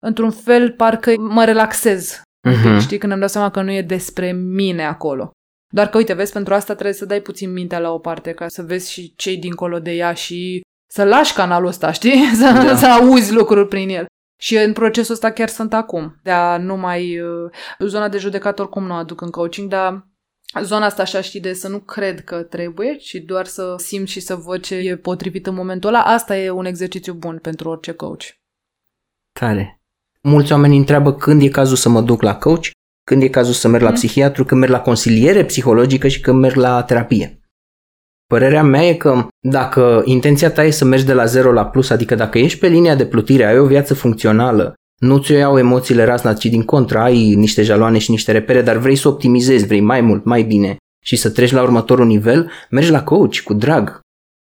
[0.06, 2.22] într-un fel parcă mă relaxez.
[2.50, 2.80] Uh-huh.
[2.80, 5.32] Știi, când îmi dau seama că nu e despre mine acolo.
[5.74, 8.48] Doar că, uite, vezi, pentru asta trebuie să dai puțin mintea la o parte, ca
[8.48, 10.62] să vezi și cei dincolo de ea și
[10.94, 12.24] să lași canalul ăsta, știi?
[12.40, 12.76] Să, da.
[12.76, 14.06] să auzi lucruri prin el.
[14.40, 16.20] Și în procesul ăsta chiar sunt acum.
[16.24, 17.20] De a nu mai...
[17.20, 20.08] Uh, zona de judecat oricum nu aduc în coaching, dar
[20.62, 24.20] zona asta așa, știi, de să nu cred că trebuie, ci doar să simt și
[24.20, 27.92] să văd ce e potrivit în momentul ăla, asta e un exercițiu bun pentru orice
[27.92, 28.24] coach.
[29.40, 29.82] Tare.
[30.22, 32.70] Mulți oameni întreabă când e cazul să mă duc la coach,
[33.04, 33.96] când e cazul să merg la mm.
[33.96, 37.41] psihiatru, când merg la consiliere psihologică și când merg la terapie.
[38.32, 41.90] Părerea mea e că dacă intenția ta e să mergi de la 0 la plus,
[41.90, 46.04] adică dacă ești pe linia de plutire, ai o viață funcțională, nu ți-o iau emoțiile
[46.04, 49.80] razna, ci din contra, ai niște jaloane și niște repere, dar vrei să optimizezi, vrei
[49.80, 54.00] mai mult, mai bine și să treci la următorul nivel, mergi la coach cu drag.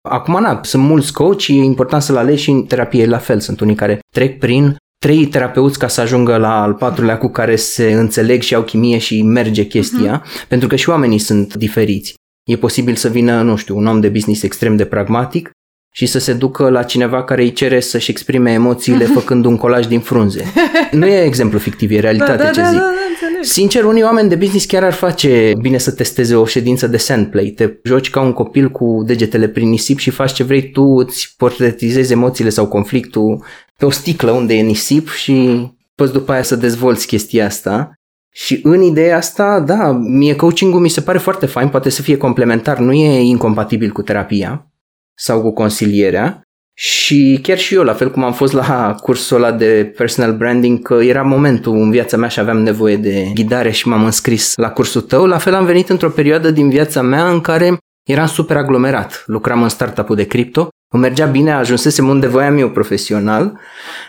[0.09, 3.41] Acum, na, sunt mulți coach, e important să-l alegi și în terapie la fel.
[3.41, 7.57] Sunt unii care trec prin trei terapeuți ca să ajungă la al patrulea cu care
[7.57, 10.49] se înțeleg și au chimie și merge chestia, uh-huh.
[10.49, 12.15] pentru că și oamenii sunt diferiți.
[12.45, 15.51] E posibil să vină, nu știu, un om de business extrem de pragmatic
[15.93, 19.87] și să se ducă la cineva care îi cere să-și exprime emoțiile făcând un colaj
[19.87, 20.45] din frunze.
[20.91, 22.79] Nu e exemplu fictiv, e realitate da, da, ce da, zic.
[22.79, 26.87] Da, da, Sincer, unii oameni de business chiar ar face bine să testeze o ședință
[26.87, 27.53] de sandplay.
[27.57, 31.35] Te joci ca un copil cu degetele prin nisip și faci ce vrei tu, îți
[31.37, 33.45] portretizezi emoțiile sau conflictul
[33.79, 37.93] pe o sticlă unde e nisip și poți după aia să dezvolți chestia asta.
[38.37, 42.17] Și în ideea asta, da, mie coaching-ul mi se pare foarte fain, poate să fie
[42.17, 44.67] complementar, nu e incompatibil cu terapia
[45.15, 46.43] sau cu consilierea.
[46.77, 50.83] Și chiar și eu, la fel cum am fost la cursul ăla de personal branding,
[50.83, 54.71] că era momentul în viața mea și aveam nevoie de ghidare și m-am înscris la
[54.71, 57.79] cursul tău, la fel am venit într-o perioadă din viața mea în care
[58.09, 59.23] eram super aglomerat.
[59.27, 63.59] Lucram în startup-ul de cripto, îmi mergea bine, ajunsesem unde voiam eu profesional,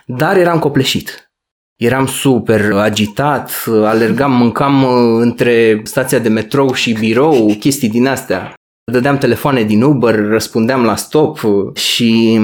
[0.06, 1.30] dar eram copleșit.
[1.76, 3.52] Eram super agitat,
[3.84, 8.54] alergam, mâncam uh, între stația de metrou și birou, chestii din astea.
[8.92, 11.40] dădeam telefoane din Uber, răspundeam la stop
[11.76, 12.40] și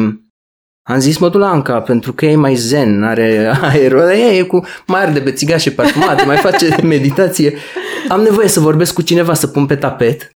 [0.90, 4.44] am zis, mă duc la Anca, pentru că e mai zen, are aer, e, e
[4.44, 7.54] cu mai arde bețigașe parfumate, mai face meditație.
[8.10, 10.30] Am nevoie să vorbesc cu cineva, să pun pe tapet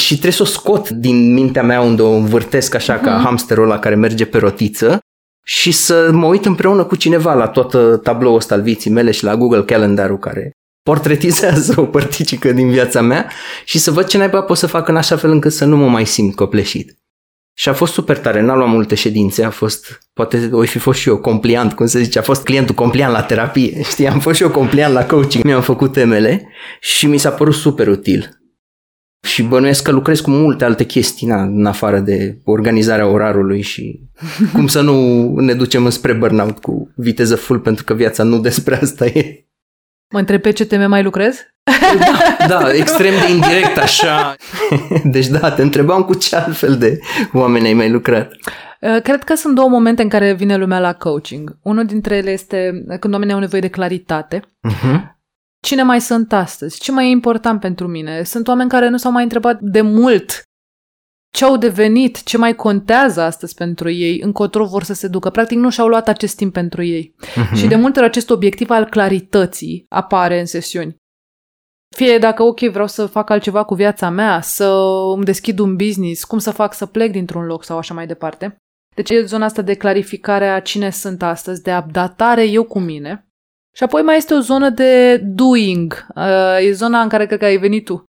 [0.00, 3.24] și trebuie să o scot din mintea mea unde o învârtesc așa ca mhm.
[3.24, 4.98] hamsterul ăla care merge pe rotiță
[5.44, 9.24] și să mă uit împreună cu cineva la tot tabloul ăsta al vieții mele și
[9.24, 10.50] la Google Calendar-ul care
[10.82, 13.30] portretizează o părticică din viața mea
[13.64, 15.88] și să văd ce naiba pot să fac în așa fel încât să nu mă
[15.88, 16.98] mai simt copleșit.
[17.54, 20.98] Și a fost super tare, n-am luat multe ședințe, a fost, poate o fi fost
[20.98, 24.36] și eu compliant, cum se zice, a fost clientul compliant la terapie, știi, am fost
[24.36, 26.48] și eu compliant la coaching, mi-am făcut temele
[26.80, 28.39] și mi s-a părut super util.
[29.22, 34.00] Și bănuiesc că lucrez cu multe alte chestii, na, în afară de organizarea orarului și
[34.54, 38.78] cum să nu ne ducem înspre burnout cu viteză full, pentru că viața nu despre
[38.82, 39.44] asta e.
[40.12, 41.40] Mă întreb pe ce teme mai lucrezi?
[41.98, 44.34] Da, da, extrem de indirect așa.
[45.04, 46.98] Deci da, te întrebam cu ce altfel de
[47.32, 48.32] oameni ai mai lucrat.
[48.80, 51.58] Uh, cred că sunt două momente în care vine lumea la coaching.
[51.62, 54.40] Unul dintre ele este când oamenii au nevoie de claritate.
[54.40, 55.18] Uh-huh.
[55.60, 56.80] Cine mai sunt astăzi?
[56.80, 58.22] Ce mai e important pentru mine?
[58.22, 60.42] Sunt oameni care nu s-au mai întrebat de mult
[61.32, 65.30] ce au devenit, ce mai contează astăzi pentru ei, încotro vor să se ducă.
[65.30, 67.14] Practic nu și-au luat acest timp pentru ei.
[67.20, 67.56] Uh-huh.
[67.56, 70.96] Și de multe ori acest obiectiv al clarității apare în sesiuni.
[71.96, 74.64] Fie dacă, ok, vreau să fac altceva cu viața mea, să
[75.14, 78.56] îmi deschid un business, cum să fac să plec dintr-un loc sau așa mai departe.
[78.94, 83.29] Deci e zona asta de clarificare a cine sunt astăzi, de updatare eu cu mine.
[83.76, 86.06] Și apoi mai este o zonă de doing.
[86.14, 88.04] Uh, e zona în care cred că ai venit tu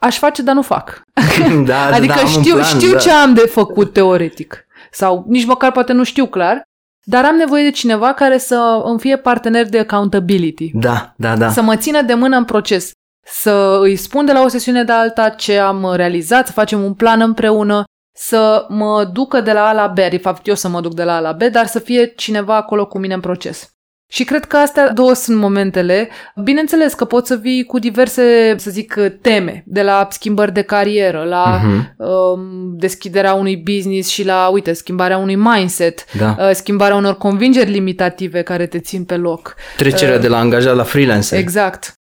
[0.00, 1.02] aș face, dar nu fac.
[1.64, 2.98] Da, adică da, știu, plan, știu da.
[2.98, 4.66] ce am de făcut teoretic.
[4.90, 6.62] Sau nici măcar poate nu știu clar,
[7.04, 10.70] dar am nevoie de cineva care să îmi fie partener de accountability.
[10.74, 11.50] Da, da, da.
[11.50, 12.90] Să mă țină de mână în proces.
[13.26, 16.94] Să îi spun de la o sesiune de alta ce am realizat, să facem un
[16.94, 17.84] plan împreună,
[18.16, 21.04] să mă ducă de la A la B, de fapt eu să mă duc de
[21.04, 23.70] la A la B, dar să fie cineva acolo cu mine în proces.
[24.12, 26.08] Și cred că astea două sunt momentele.
[26.42, 31.24] Bineînțeles că poți să vii cu diverse, să zic, teme, de la schimbări de carieră,
[31.24, 31.96] la uh-huh.
[31.96, 36.36] um, deschiderea unui business și la, uite, schimbarea unui mindset, da.
[36.38, 39.54] uh, schimbarea unor convingeri limitative care te țin pe loc.
[39.76, 41.38] Trecerea uh, de la angajat la freelancer.
[41.38, 41.92] Exact.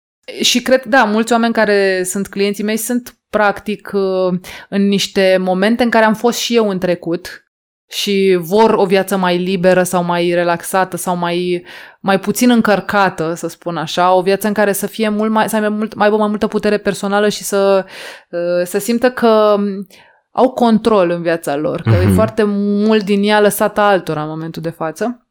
[0.40, 4.38] Și cred, da, mulți oameni care sunt clienții mei sunt practic uh,
[4.68, 7.47] în niște momente în care am fost și eu în trecut,
[7.89, 11.64] și vor o viață mai liberă sau mai relaxată sau mai,
[12.01, 15.57] mai puțin încărcată, să spun așa, o viață în care să fie mult mai, să
[15.57, 17.84] aibă, mult, mai, aibă mai multă putere personală și să,
[18.30, 19.57] uh, să simtă că
[20.30, 22.03] au control în viața lor, că mm-hmm.
[22.03, 22.14] e mhm.
[22.14, 25.26] foarte mult din ea lăsată altora în momentul de față.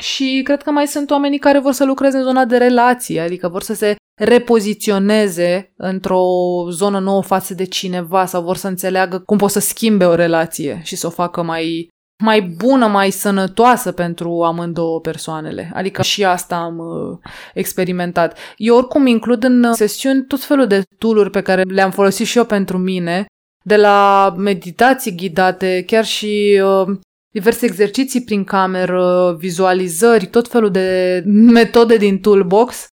[0.00, 3.48] Și cred că mai sunt oamenii care vor să lucreze în zona de relații, adică
[3.48, 6.24] vor să se repoziționeze într-o
[6.70, 10.80] zonă nouă față de cineva sau vor să înțeleagă cum pot să schimbe o relație
[10.84, 11.88] și să o facă mai
[12.22, 15.70] mai bună, mai sănătoasă pentru amândouă persoanele.
[15.74, 17.18] Adică și asta am uh,
[17.54, 18.38] experimentat.
[18.56, 22.44] Eu oricum includ în sesiuni tot felul de tooluri pe care le-am folosit și eu
[22.44, 23.26] pentru mine,
[23.64, 26.96] de la meditații ghidate, chiar și uh,
[27.30, 32.86] diverse exerciții prin cameră, vizualizări, tot felul de metode din toolbox,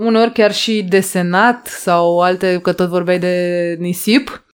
[0.00, 4.46] uneori chiar și desenat sau alte, că tot vorbeai de nisip.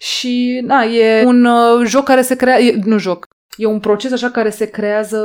[0.00, 4.30] Și, da, e un uh, joc care se creează, nu joc, E un proces așa
[4.30, 5.20] care se creează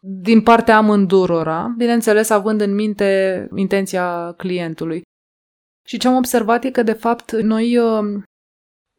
[0.00, 5.02] din partea amândurora, bineînțeles având în minte intenția clientului.
[5.86, 8.22] Și ce am observat e că, de fapt, noi uh,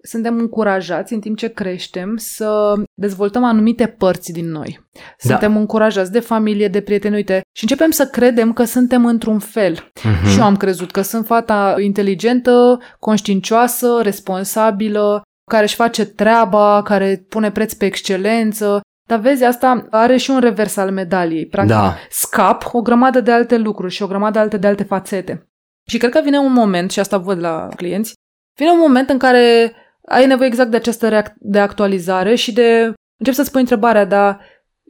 [0.04, 4.88] suntem încurajați în timp ce creștem să dezvoltăm anumite părți din noi.
[4.94, 5.00] Da.
[5.18, 5.60] Suntem da.
[5.60, 9.76] încurajați de familie, de prieteni, uite, și începem să credem că suntem într-un fel.
[9.76, 10.30] Uh-huh.
[10.32, 15.22] Și eu am crezut că sunt fata inteligentă, conștiincioasă, responsabilă,
[15.52, 18.82] care își face treaba, care pune preț pe excelență.
[19.08, 21.48] Dar vezi, asta are și un revers al medaliei.
[21.48, 21.98] Practic, da.
[22.10, 25.50] scap o grămadă de alte lucruri și o grămadă alte de alte fațete.
[25.90, 28.14] Și cred că vine un moment, și asta văd la clienți,
[28.58, 29.74] vine un moment în care
[30.08, 32.94] ai nevoie exact de această react- de actualizare și de...
[33.20, 34.40] Încep să-ți pui întrebarea, dar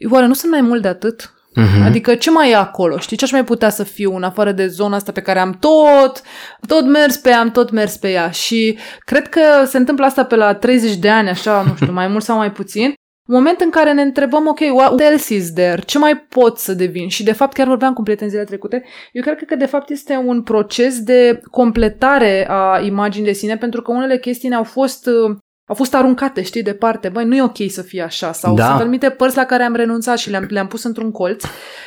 [0.09, 1.33] oare nu sunt mai mult de atât?
[1.57, 1.85] Uh-huh.
[1.85, 2.97] Adică ce mai e acolo?
[2.97, 5.57] Știi ce aș mai putea să fiu în afară de zona asta pe care am
[5.59, 6.21] tot,
[6.67, 8.29] tot mers pe ea, am tot mers pe ea.
[8.29, 12.07] Și cred că se întâmplă asta pe la 30 de ani, așa, nu știu, mai
[12.07, 12.93] mult sau mai puțin.
[13.29, 15.81] Moment în care ne întrebăm, ok, what else is there?
[15.85, 17.07] Ce mai pot să devin?
[17.07, 20.23] Și de fapt, chiar vorbeam cu prieteni zilele trecute, eu cred că de fapt este
[20.25, 25.37] un proces de completare a imaginii de sine, pentru că unele chestii ne-au fost uh,
[25.67, 27.09] au fost aruncate, știi, departe.
[27.09, 28.31] Băi, nu e ok să fie așa.
[28.31, 28.65] Sau Da.
[28.67, 31.43] sunt anumite părți la care am renunțat și le-am, le-am pus într-un colț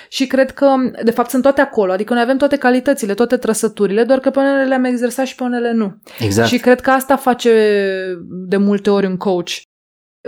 [0.08, 0.66] și cred că,
[1.04, 1.92] de fapt, sunt toate acolo.
[1.92, 5.42] Adică noi avem toate calitățile, toate trăsăturile, doar că pe unele le-am exersat și pe
[5.42, 5.96] unele nu.
[6.18, 6.48] Exact.
[6.48, 7.52] Și cred că asta face
[8.48, 9.50] de multe ori un coach.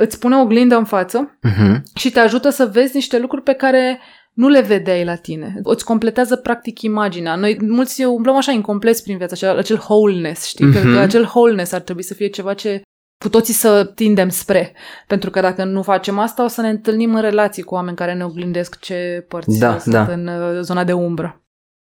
[0.00, 1.82] Îți pune o oglindă în față Mhm.
[1.94, 4.00] și te ajută să vezi niște lucruri pe care
[4.32, 5.54] nu le vedeai la tine.
[5.62, 7.34] Îți completează practic imaginea.
[7.34, 10.64] Noi mulți umblăm așa incompleți prin viață, acel, acel wholeness, știi?
[10.66, 10.78] Mhm.
[10.80, 12.80] Cred că acel wholeness ar trebui să fie ceva ce
[13.22, 14.72] cu toții să tindem spre.
[15.06, 18.14] Pentru că dacă nu facem asta, o să ne întâlnim în relații cu oameni care
[18.14, 20.06] ne oglindesc ce părți Da, sunt da.
[20.12, 21.36] în uh, zona de umbră.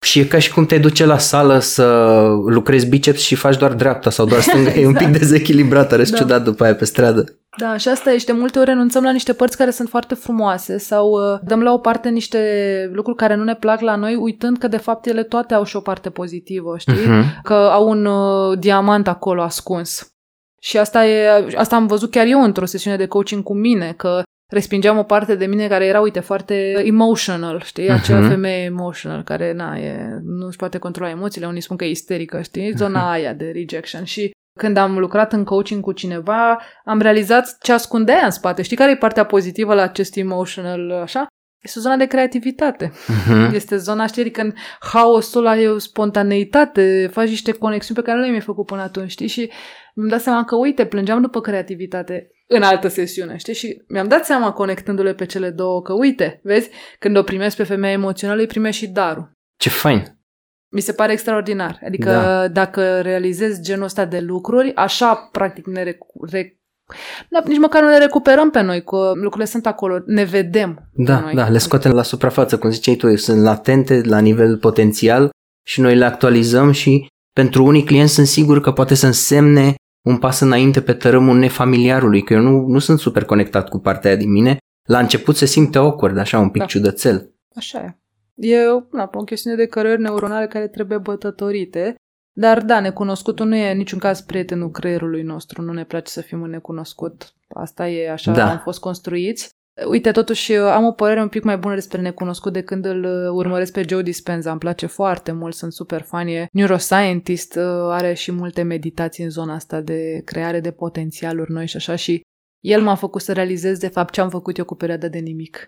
[0.05, 1.85] Și e ca și cum te duce la sală să
[2.45, 4.71] lucrezi biceps și faci doar dreapta sau doar stânga.
[4.79, 6.17] E un pic dezechilibrat, arăți Da.
[6.17, 7.39] ciudat după aia pe stradă.
[7.57, 8.17] Da, și asta e.
[8.17, 11.61] Și de multe ori renunțăm la niște părți care sunt foarte frumoase sau uh, dăm
[11.61, 12.39] la o parte niște
[12.93, 15.75] lucruri care nu ne plac la noi, uitând că de fapt ele toate au și
[15.75, 17.05] o parte pozitivă, știi?
[17.07, 17.41] Mhm.
[17.43, 20.14] Că au un uh, diamant acolo ascuns.
[20.65, 24.21] Și asta, e, asta am văzut chiar eu într-o sesiune de coaching cu mine, că
[24.51, 27.89] respingeam o parte de mine care era, uite, foarte emotional, știi?
[27.89, 28.29] Acea Mhm.
[28.29, 32.41] femeie emotional care, na, e, nu își poate controla emoțiile, unii spun că e isterică,
[32.41, 32.73] știi?
[32.75, 34.03] Zona aia de rejection.
[34.03, 38.61] Și când am lucrat în coaching cu cineva, am realizat ce ascundea în spate.
[38.61, 41.25] Știi care e partea pozitivă la acest emotional, așa?
[41.63, 42.91] Este o zonă de creativitate.
[43.27, 43.53] Mhm.
[43.53, 48.15] Este zona, știi, adică în haosul ăla e o spontaneitate, faci niște conexiuni pe care
[48.15, 49.27] nu le-ai mai făcut până atunci, știi?
[49.27, 49.51] Și
[49.95, 53.53] mi-am dat seama că, uite, plângeam după creativitate în altă sesiune, știi?
[53.53, 56.69] Și mi-am dat seama, conectându-le pe cele două, că, uite, vezi,
[56.99, 59.31] când o primesc pe femeia emoțională, îi primești și darul.
[59.57, 60.19] Ce fain.
[60.71, 61.79] Mi se pare extraordinar.
[61.85, 62.47] Adică Da.
[62.47, 66.59] dacă realizezi genul ăsta de lucruri, așa, practic, ne recu- re-
[67.29, 70.73] da, nici măcar nu le recuperăm pe noi, că lucrurile sunt acolo, ne vedem.
[70.73, 71.33] pe Da, noi.
[71.33, 75.29] da, le scoatem la suprafață, cum ziceai tu, sunt latente la nivel potențial
[75.65, 79.73] și noi le actualizăm și pentru unii clienți sunt sigur că poate să însemne
[80.05, 84.09] un pas înainte pe tărâmul nefamiliarului, că eu nu, nu sunt super conectat cu partea
[84.09, 84.57] aia din mine.
[84.87, 86.67] La început se simte awkward, așa, un pic Da.
[86.67, 87.33] ciudățel.
[87.55, 87.97] Așa e.
[88.35, 88.57] E
[88.91, 91.95] na, o chestiune de cărări neuronale care trebuie bătătorite,
[92.37, 96.21] dar da, necunoscutul nu e în niciun caz prietenul creierului nostru, nu ne place să
[96.21, 97.33] fim un necunoscut.
[97.47, 98.51] Asta e, așa Da.
[98.51, 99.49] am fost construiți.
[99.89, 103.29] Uite, totuși am o părere un pic mai bună despre necunoscut de când îl uh,
[103.31, 104.51] urmăresc pe Joe Dispenza.
[104.51, 106.27] Îmi place foarte mult, sunt super fan.
[106.27, 111.67] E neuroscientist, uh, are și multe meditații în zona asta de creare de potențialuri noi
[111.67, 112.21] și așa și
[112.63, 115.65] el m-a făcut să realizez de fapt ce am făcut eu cu perioada de nimic.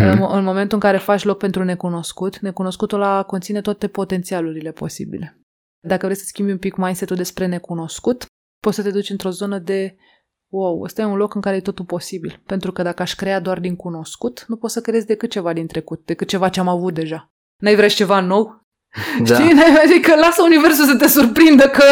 [0.00, 0.16] În, Mhm.
[0.16, 5.40] mo- în momentul în care faci loc pentru necunoscut, necunoscutul ăla conține toate potențialurile posibile.
[5.86, 8.24] Dacă vrei să schimbi un pic mindset-ul despre necunoscut,
[8.62, 9.96] poți să te duci într-o zonă de
[10.52, 12.42] wow, ăsta e un loc în care e totul posibil.
[12.46, 15.66] Pentru că dacă aș crea doar din cunoscut, nu poți să creezi decât ceva din
[15.66, 17.30] trecut, decât ceva ce am avut deja.
[17.62, 18.60] N-ai vrea și ceva nou?
[19.22, 19.34] Da.
[19.40, 19.52] Știi?
[19.84, 21.84] Adică lasă universul să te surprindă că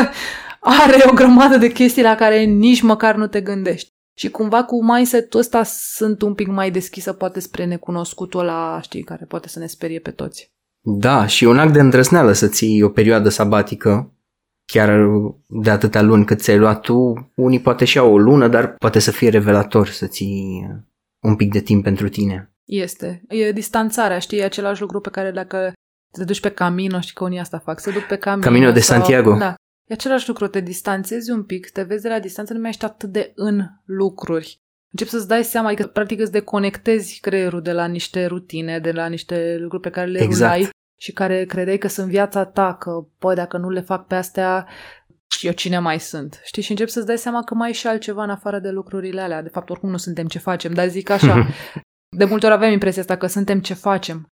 [0.60, 3.92] are o grămadă de chestii la care nici măcar nu te gândești.
[4.16, 9.02] Și cumva cu mindset-ul ăsta sunt un pic mai deschisă poate spre necunoscutul ăla, știi,
[9.02, 10.52] care poate să ne sperie pe toți.
[10.80, 14.13] Da, și e un act de îndrăzneală să ții o perioadă sabatică,
[14.64, 15.08] chiar
[15.48, 17.30] de atâtea luni cât ți-ai luat tu.
[17.34, 20.66] Unii poate și au o lună, dar poate să fie revelator să ții
[21.20, 22.54] un pic de timp pentru tine.
[22.64, 23.22] Este.
[23.28, 25.72] E distanțarea, știi, e același lucru pe care dacă
[26.10, 28.46] te duci pe Camino, știi că unii asta fac, se duc pe Camino.
[28.46, 29.36] Camino de sau, Santiago.
[29.36, 29.54] Da.
[29.90, 32.84] E același lucru, te distanțezi un pic, te vezi de la distanță, nu mai ești
[32.84, 34.58] atât de în lucruri.
[34.90, 39.06] Începi să-ți dai seama, adică practic îți deconectezi creierul de la niște rutine, de la
[39.06, 40.54] niște lucruri pe care le Exact.
[40.54, 40.70] rulai
[41.04, 44.66] și care credeai că sunt viața ta, că, băi, dacă nu le fac pe astea,
[45.40, 46.40] eu cine mai sunt?
[46.44, 46.62] Știi?
[46.62, 49.42] Și începi să-ți dai seama că mai e și altceva în afară de lucrurile alea.
[49.42, 51.46] De fapt, oricum nu suntem ce facem, dar zic așa,
[52.18, 54.26] de multe ori avem impresia asta că suntem ce facem.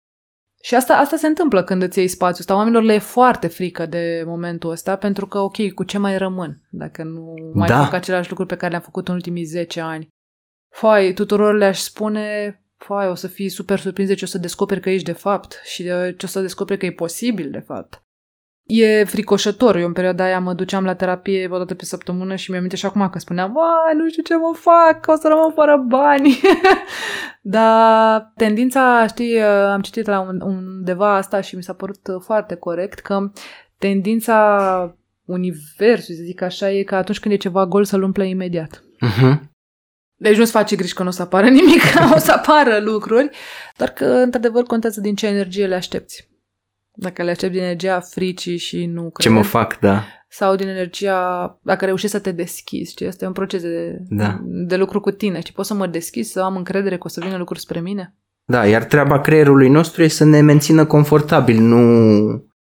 [0.64, 2.56] Și asta, asta se întâmplă când îți iei spațiu ăsta.
[2.56, 6.62] Oamenilor le e foarte frică de momentul ăsta pentru că, ok, cu ce mai rămân
[6.70, 7.84] dacă nu mai Da.
[7.84, 10.08] fac același lucruri pe care le-am făcut în ultimii 10 ani?
[10.76, 14.80] Fai, tuturor le-aș spune, fai, o să fii super surprins de ce o să descoperi
[14.82, 18.04] că ești de fapt și de ce o să descoperi că e posibil de fapt.
[18.64, 19.76] E fricoșător.
[19.76, 22.86] Eu în perioada aia mă duceam la terapie o dată pe săptămână și mi-am și
[22.86, 26.40] acum că spuneam, vai, nu știu ce mă fac, o să rămân fără bani.
[27.42, 33.00] Dar tendința, știi, am citit la un- undeva asta și mi s-a părut foarte corect
[33.00, 33.32] că
[33.78, 38.84] tendința universului, să zic așa, e că atunci când e ceva gol să-l umple imediat.
[39.00, 39.52] Mhm.
[40.22, 41.82] Deci nu-ți face griji că nu o să apară nimic,
[42.16, 43.30] o să apară lucruri,
[43.78, 46.28] doar că, într-adevăr, contează din ce energie le aștepți.
[46.94, 50.04] Dacă le aștepți din energia fricii și nu Ce crezi, mă fac, da.
[50.30, 54.40] sau din energia, dacă reușești să te deschizi, știi, este un proces de, Da.
[54.44, 57.22] de lucru cu tine, știi, poți să mă deschizi, să am încredere că o să
[57.24, 58.16] vină lucruri spre mine.
[58.46, 61.82] Da, iar treaba creierului nostru e să ne mențină confortabil, nu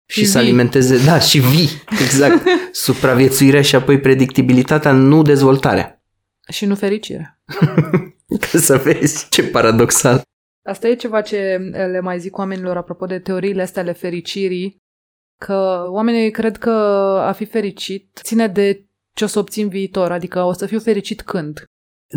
[0.08, 0.48] și, Și să vii.
[0.48, 1.70] alimenteze, da, și vii,
[2.06, 5.95] exact, supraviețuirea și apoi predictibilitatea, nu dezvoltarea.
[6.52, 7.40] Și nu fericire.
[8.52, 10.22] Ca să vezi ce paradoxal.
[10.66, 14.78] Asta e ceva ce le mai zic oamenilor apropo de teoriile astea ale fericirii,
[15.38, 16.70] că oamenii cred că
[17.22, 18.86] a fi fericit ține de
[19.16, 21.64] ce o să obțin viitor, adică o să fiu fericit când.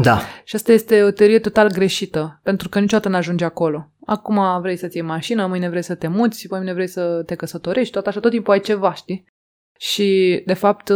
[0.02, 0.20] Da.
[0.44, 3.92] Și asta este o teorie total greșită, pentru că niciodată n-ajungi acolo.
[4.06, 7.92] Acum vrei să-ți iei mașină, mâine vrei să te muți, mâine vrei să te căsătorești,
[7.92, 9.24] tot așa, tot timpul ai ceva, știi?
[9.78, 10.92] Și, de fapt,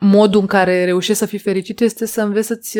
[0.00, 2.78] modul în care reușești să fii fericit este să înveți să-ți,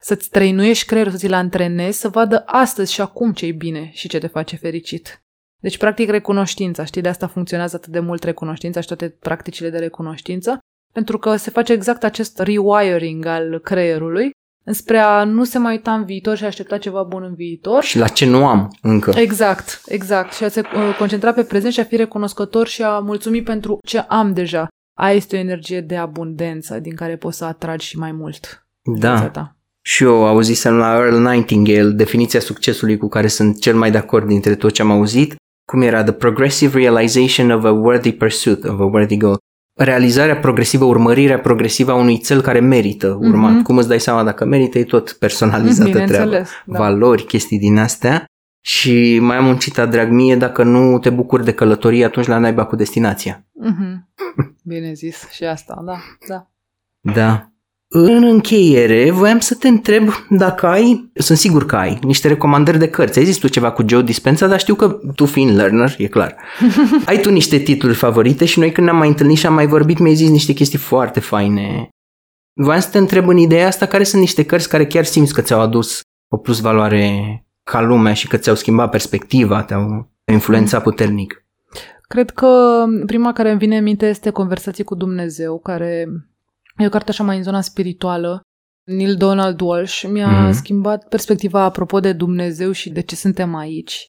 [0.00, 4.08] să-ți trăinuiești creierul, să ți-l antrenezi, să vadă astăzi și acum ce e bine și
[4.08, 5.22] ce te face fericit.
[5.60, 9.78] Deci, practic, recunoștința, știi, de asta funcționează atât de mult recunoștința și toate practicile de
[9.78, 10.58] recunoștință,
[10.92, 14.30] pentru că se face exact acest rewiring al creierului
[14.64, 17.82] înspre a nu se mai uita în viitor și a aștepta ceva bun în viitor.
[17.82, 19.12] Și la ce nu am încă.
[19.16, 20.32] Exact, exact.
[20.32, 23.78] Și a se uh, concentra pe prezent și a fi recunoscător și a mulțumi pentru
[23.86, 24.68] ce am deja.
[25.02, 28.66] Aia este o energie de abundență din care poți să atragi și mai mult.
[28.82, 29.28] Da.
[29.28, 29.56] Ta.
[29.80, 34.26] Și eu auzisem la Earl Nightingale definiția succesului cu care sunt cel mai de acord
[34.26, 35.34] dintre tot ce am auzit.
[35.64, 36.02] Cum era?
[36.02, 39.38] The progressive realization of a worthy pursuit of a worthy goal
[39.74, 43.58] realizarea progresivă, urmărirea progresivă a unui cel care merită urmat.
[43.58, 43.62] Mm-hmm.
[43.62, 46.30] Cum îți dai seama dacă merită, e tot personalizată treaba.
[46.30, 46.44] Da.
[46.78, 48.24] Valori, chestii din astea.
[48.64, 52.38] Și mai am un citat, drag mie, dacă nu te bucuri de călătorie, atunci la
[52.38, 53.44] naiba cu destinația.
[53.64, 54.11] Mm-hmm.
[54.64, 56.50] Bine zis și asta, da, da.
[57.00, 57.46] Da.
[57.94, 62.88] În încheiere, voiam să te întreb dacă ai, sunt sigur că ai, niște recomandări de
[62.88, 63.18] cărți.
[63.18, 66.36] Ai zis tu ceva cu Joe Dispenza, dar știu că tu fiind learner, e clar.
[67.06, 69.98] ai tu niște titluri favorite și noi când ne-am mai întâlnit și am mai vorbit,
[69.98, 71.88] mi-ai zis niște chestii foarte faine.
[72.52, 75.40] Voiam să te întreb în ideea asta care sunt niște cărți care chiar simți că
[75.40, 81.41] ți-au adus o plus valoare ca lumea și că ți-au schimbat perspectiva, te-au influențat puternic.
[82.12, 86.06] Cred că prima care îmi vine în minte este Conversații cu Dumnezeu, care
[86.76, 88.40] E o carte așa mai în zona spirituală.
[88.82, 90.52] Neil Donald Walsh mi-a mm-hmm.
[90.52, 94.06] schimbat perspectiva apropo de Dumnezeu și de ce suntem aici.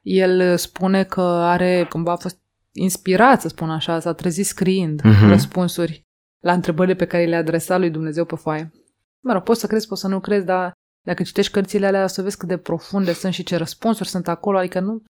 [0.00, 2.38] El spune că are, cumva a fost
[2.72, 5.28] inspirat, să spun așa, s-a trezit scriind mm-hmm.
[5.28, 6.02] răspunsuri
[6.42, 8.72] la întrebările pe care le-a adresat lui Dumnezeu pe foaie.
[9.20, 10.72] Mă rog, poți să crezi, poți să nu crezi, dar
[11.06, 14.28] dacă citești cărțile alea, o să vezi cât de profunde sunt și ce răspunsuri sunt
[14.28, 15.02] acolo, adică nu,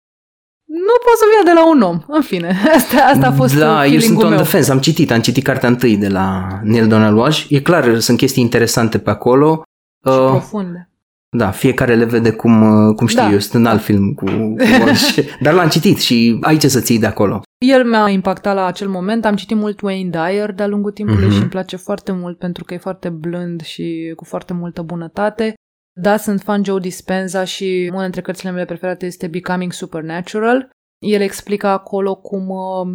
[0.88, 2.16] nu pot să vină de la un om.
[2.16, 4.38] În fine, asta, asta a fost Da, eu sunt on meu.
[4.38, 4.70] defense.
[4.70, 7.46] Am citit, am citit cartea întâi de la Neil Donald Walsh.
[7.48, 9.62] E clar, sunt chestii interesante pe acolo.
[10.06, 10.90] Și uh, profunde.
[11.36, 13.30] Da, fiecare le vede cum, uh, cum știu da.
[13.30, 16.80] eu, sunt în alt film cu, cu Walsh, dar l-am citit și ai ce să
[16.80, 17.42] ții de acolo.
[17.58, 21.32] El mi-a impactat la acel moment, am citit mult Wayne Dyer de-a lungul timpului mm-hmm.
[21.32, 25.54] și îmi place foarte mult pentru că e foarte blând și cu foarte multă bunătate.
[25.98, 30.70] Da, sunt fan Joe Dispenza și una dintre cărțile mele preferate este Becoming Supernatural.
[30.98, 32.86] El explică acolo cum uh,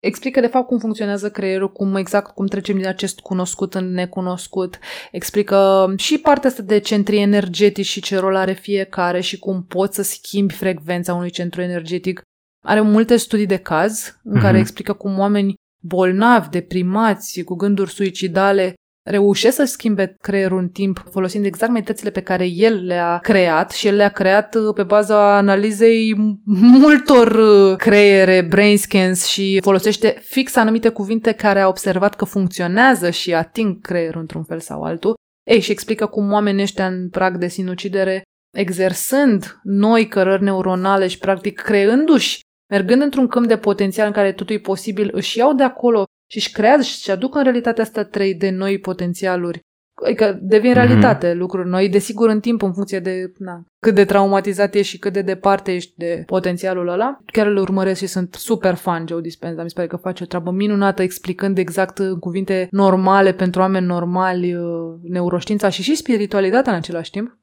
[0.00, 4.78] explică de fapt cum funcționează creierul, cum exact cum trecem din acest cunoscut în necunoscut,
[5.12, 9.94] explică și partea asta de centri energetici și ce rol are fiecare și cum poți
[9.94, 12.22] să schimbi frecvența unui centru energetic.
[12.64, 14.42] Are multe studii de caz în mm-hmm.
[14.42, 18.74] care explică cum oameni bolnavi, deprimați, cu gânduri suicidale,
[19.10, 23.86] reușesc să schimbe creierul în timp folosind exact metodele pe care el le-a creat și
[23.86, 30.56] el le-a creat uh, pe baza analizei multor uh, creiere, brain scans și folosește fix
[30.56, 35.14] anumite cuvinte care a observat că funcționează și ating creierul într-un fel sau altul.
[35.50, 38.22] Ei, și explică cum oamenii ăștia în prag de sinucidere,
[38.56, 42.40] exersând noi cărări neuronale și practic creându-și
[42.70, 46.36] mergând într-un câmp de potențial în care totul e posibil, își iau de acolo și
[46.36, 49.60] își creează și își aduc în realitatea asta trei de noi potențialuri.
[50.04, 50.74] Adică devin mm-hmm.
[50.74, 54.98] realitate lucruri noi, desigur în timp, în funcție de na, cât de traumatizat ești și
[54.98, 57.18] cât de departe ești de potențialul ăla.
[57.32, 59.62] Chiar îl urmăresc și sunt super fan Joe Dispenza.
[59.62, 63.86] Mi se pare că face o treabă minunată explicând exact în cuvinte normale pentru oameni
[63.86, 67.38] normali uh, neuroștiința și și spiritualitatea în același timp.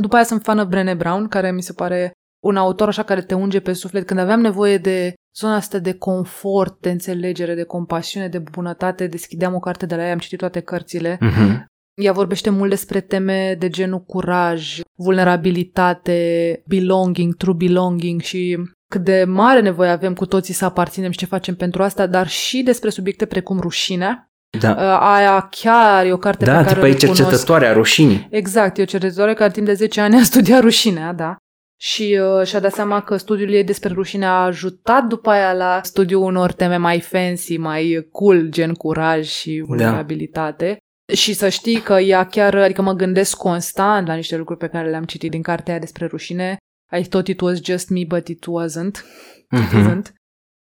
[0.00, 2.12] După aia sunt fană Brené Brown, care mi se pare
[2.44, 4.06] un autor așa care te unge pe suflet.
[4.06, 9.54] Când aveam nevoie de zona asta de confort, de înțelegere, de compasiune, de bunătate, deschideam
[9.54, 11.16] o carte de la ea, am citit toate cărțile.
[11.16, 11.64] Uh-huh.
[12.02, 18.58] Ea vorbește mult despre teme de genul curaj, vulnerabilitate, belonging, true belonging și
[18.88, 22.28] cât de mare nevoie avem cu toții să aparținem și ce facem pentru asta, dar
[22.28, 24.30] și despre subiecte precum rușinea.
[24.60, 24.70] Da.
[24.70, 28.26] Uh, aia chiar e o carte da, pe care o e cercetătoarea rușinii.
[28.30, 31.36] Exact, e o cercetătoare care timp de 10 ani a studiat rușinea, da
[31.80, 35.80] și uh, și-a dat seama că studiul ei despre rușine a ajutat după aia la
[35.82, 39.64] studiul unor teme mai fancy, mai cool, gen curaj și da.
[39.64, 40.78] vulnerabilitate.
[41.06, 41.14] Da.
[41.14, 44.90] Și să știi că ea chiar, adică mă gândesc constant la niște lucruri pe care
[44.90, 46.56] le-am citit din cartea aia despre rușine.
[46.98, 48.96] I thought it was just me, but it wasn't.
[48.96, 49.64] Mm-hmm.
[49.64, 49.80] It mhm.
[49.80, 50.12] isn't.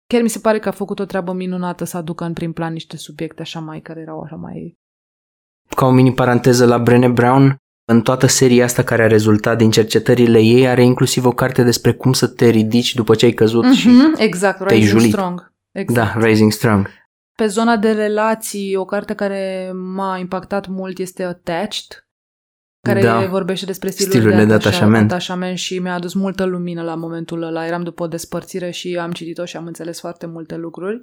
[0.07, 2.73] Chiar mi se pare că a făcut o treabă minunată să aducă în prim plan
[2.73, 4.81] niște subiecte așa mai, care erau așa mai
[5.77, 7.57] ca o mini paranteză la Brené Brown,
[7.93, 11.93] în toată seria asta care a rezultat din cercetările ei, are inclusiv o carte despre
[11.93, 15.13] cum să te ridici după ce ai căzut mm-hmm, și exact, te-ai Rising julit.
[15.13, 15.53] Strong.
[15.73, 16.15] Exact.
[16.15, 16.89] Da, Rising Strong.
[17.37, 22.07] Pe zona de relații, o carte care m-a impactat mult este Attached,
[22.87, 23.27] care Da.
[23.27, 25.11] vorbește despre stilul Stilurile de, de atașa- atașament.
[25.13, 27.67] atașament și mi-a adus multă lumină la momentul ăla.
[27.67, 31.01] Eram după o despărțire și am citit-o și am înțeles foarte multe lucruri.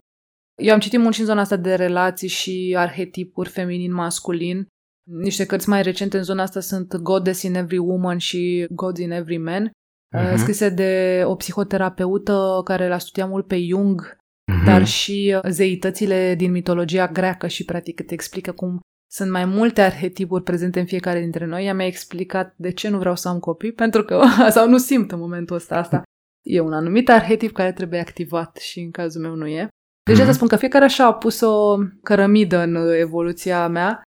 [0.61, 4.67] Eu am citit mult și în zona asta de relații și arhetipuri feminin-masculin.
[5.11, 9.11] Niște cărți mai recente în zona asta sunt Goddess in Every Woman și God in
[9.11, 9.71] Every Man,
[10.15, 10.25] Mhm.
[10.25, 14.17] uh scrise de o psihoterapeută care l-a studiat mult pe Jung,
[14.51, 14.65] Mhm.
[14.65, 18.79] dar și uh, zeitățile din mitologia greacă și practic te explică cum
[19.11, 21.65] sunt mai multe arhetipuri prezente în fiecare dintre noi.
[21.65, 24.21] Ea mi-a explicat de ce nu vreau să am copii, pentru că,
[24.55, 26.01] sau nu simt în momentul ăsta asta.
[26.45, 29.67] E un anumit arhetip care trebuie activat și în cazul meu nu e.
[30.05, 30.25] Deci Mhm.
[30.25, 34.01] să spun că fiecare așa a pus o cărămidă în uh, evoluția mea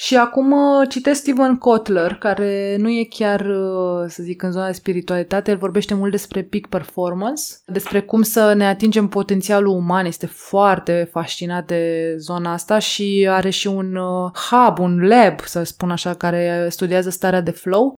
[0.00, 4.66] și acum uh, citesc Steven Kotler, care nu e chiar, uh, să zic, în zona
[4.66, 10.06] de spiritualitate, el vorbește mult despre peak performance, despre cum să ne atingem potențialul uman,
[10.06, 15.62] este foarte fascinat de zona asta și are și un uh, hub, un lab, să
[15.62, 17.94] spun așa, care studiază starea de flow.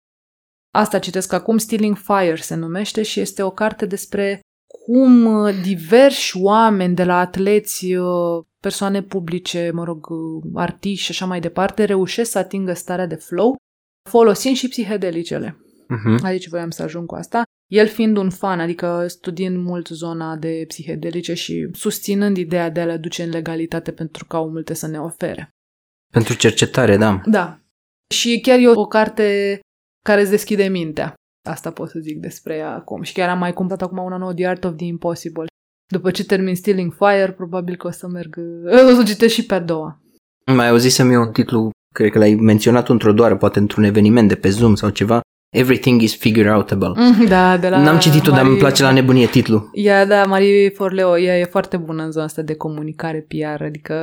[0.74, 4.40] Asta citesc acum, Stealing Fire se numește și este o carte despre
[4.84, 11.10] cum uh, diversi oameni de la atleți, uh, persoane publice, mă rog, uh, artiști și
[11.10, 13.56] așa mai departe, reușesc să atingă starea de flow
[14.08, 15.58] folosind și psihedelicele.
[15.88, 16.24] Mhm.
[16.24, 17.42] Aici voiam să ajung cu asta.
[17.70, 22.84] El fiind un fan, adică studiind mult zona de psihedelice și susținând ideea de a
[22.84, 25.50] le aduce în legalitate pentru că au multe să ne ofere.
[26.12, 27.20] Pentru cercetare, da.
[27.26, 27.60] Da.
[28.14, 29.60] Și chiar e o carte
[30.04, 31.14] care îți deschide mintea.
[31.48, 33.02] Asta pot să zic despre ea acum.
[33.02, 35.46] Și chiar am mai cumpărat acum una nouă, The Art of the Impossible.
[35.92, 38.36] După ce termin Stealing Fire, probabil că o să merg...
[38.90, 40.00] O să o citesc și pe a doua.
[40.54, 44.34] Mai auzisem eu un titlu, cred că l-ai menționat într-o doară, poate într-un eveniment de
[44.34, 45.20] pe Zoom sau ceva.
[45.56, 46.92] Everything is figure outable.
[47.28, 49.70] Da, de la N-am citit-o, dar Marie- îmi place la nebunie titlul.
[49.72, 53.94] Ea, da, Marie Forleo, ea e foarte bună în zona asta de comunicare PR, adică,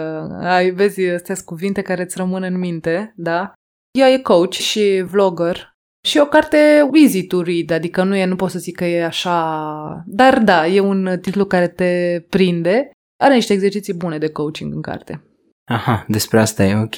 [0.41, 3.53] ai, vezi, astea sunt cuvinte care îți rămân în minte, da?
[3.99, 5.74] Ea e coach și vlogger
[6.05, 8.85] și e o carte easy to read, adică nu e, nu pot să zic că
[8.85, 12.89] e așa, dar da, e un titlu care te prinde,
[13.23, 15.23] are niște exerciții bune de coaching în carte.
[15.71, 16.95] Aha, despre asta e, ok.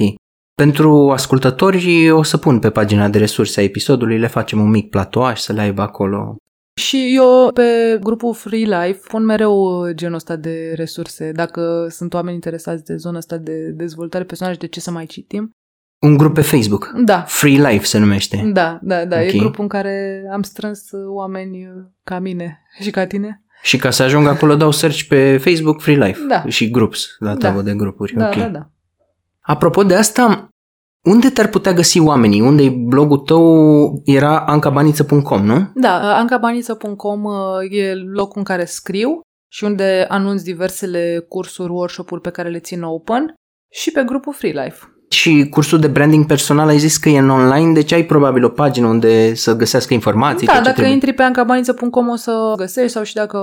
[0.55, 4.89] Pentru ascultători o să pun pe pagina de resurse a episodului, le facem un mic
[4.89, 6.35] platoaș să le aibă acolo.
[6.79, 12.35] Și eu pe grupul Free Life pun mereu genul ăsta de resurse, dacă sunt oameni
[12.35, 15.51] interesați de zona asta de dezvoltare personală și de ce să mai citim.
[15.99, 16.91] Un grup pe Facebook.
[16.95, 18.49] Da, Free Life se numește.
[18.53, 19.15] Da, da, da.
[19.19, 19.33] Ok.
[19.33, 21.71] E grupul în care am strâns uh, oameni uh,
[22.03, 23.41] ca mine și ca tine.
[23.61, 26.19] Și ca să ajung acolo dau search pe Facebook Free Life.
[26.27, 26.43] Da.
[26.47, 27.37] Și groups, la Da.
[27.37, 28.13] tabă de grupuri.
[28.13, 28.35] Da, ok.
[28.35, 28.69] da, da.
[29.39, 30.47] Apropo de asta,
[31.03, 32.41] unde te-ar putea găsi oamenii?
[32.41, 34.01] Unde e blogul tău?
[34.05, 35.71] Era ancabaniță.com, nu?
[35.75, 37.33] Da, uh, ancabaniță.com uh,
[37.69, 39.19] e locul în care scriu
[39.51, 43.33] și unde anunț diversele cursuri, workshop-uri pe care le țin open
[43.71, 44.96] și pe grupul Free Life.
[45.09, 48.49] Și cursul de branding personal ai zis că e în online, deci ai probabil o
[48.49, 50.47] pagină unde să găsească informații.
[50.47, 50.93] Da, tot ce dacă trebuie.
[50.93, 53.39] intri pe ancabaniță.com o să găsești sau și dacă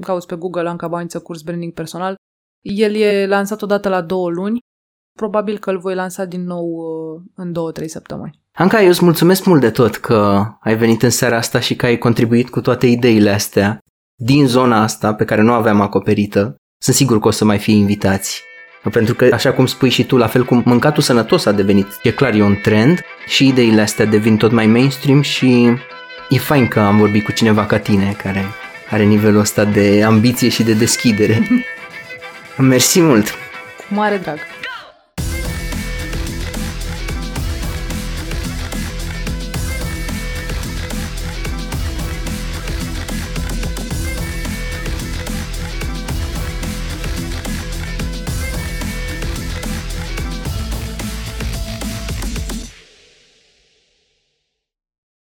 [0.00, 2.14] cauți pe Google Ancabaniță curs branding personal.
[2.60, 4.58] El e lansat odată la două luni.
[5.18, 8.40] Probabil că îl voi lansa din nou uh, în două-trei săptămâni.
[8.52, 11.86] Anca, eu îți mulțumesc mult de tot că ai venit în seara asta și că
[11.86, 13.78] ai contribuit cu toate ideile astea
[14.14, 16.56] din zona asta pe care nu aveam acoperită.
[16.82, 18.42] Sunt sigur că o să mai fie invitați.
[18.90, 22.10] Pentru că, așa cum spui și tu, la fel cum mâncatul sănătos a devenit, e
[22.10, 25.76] clar, e un trend și ideile astea devin tot mai mainstream și
[26.28, 28.44] e fain că am vorbit cu cineva ca tine care
[28.90, 31.46] are nivelul ăsta de ambiție și de deschidere.
[32.56, 33.30] Mersi mult!
[33.76, 34.38] Cu mare drag!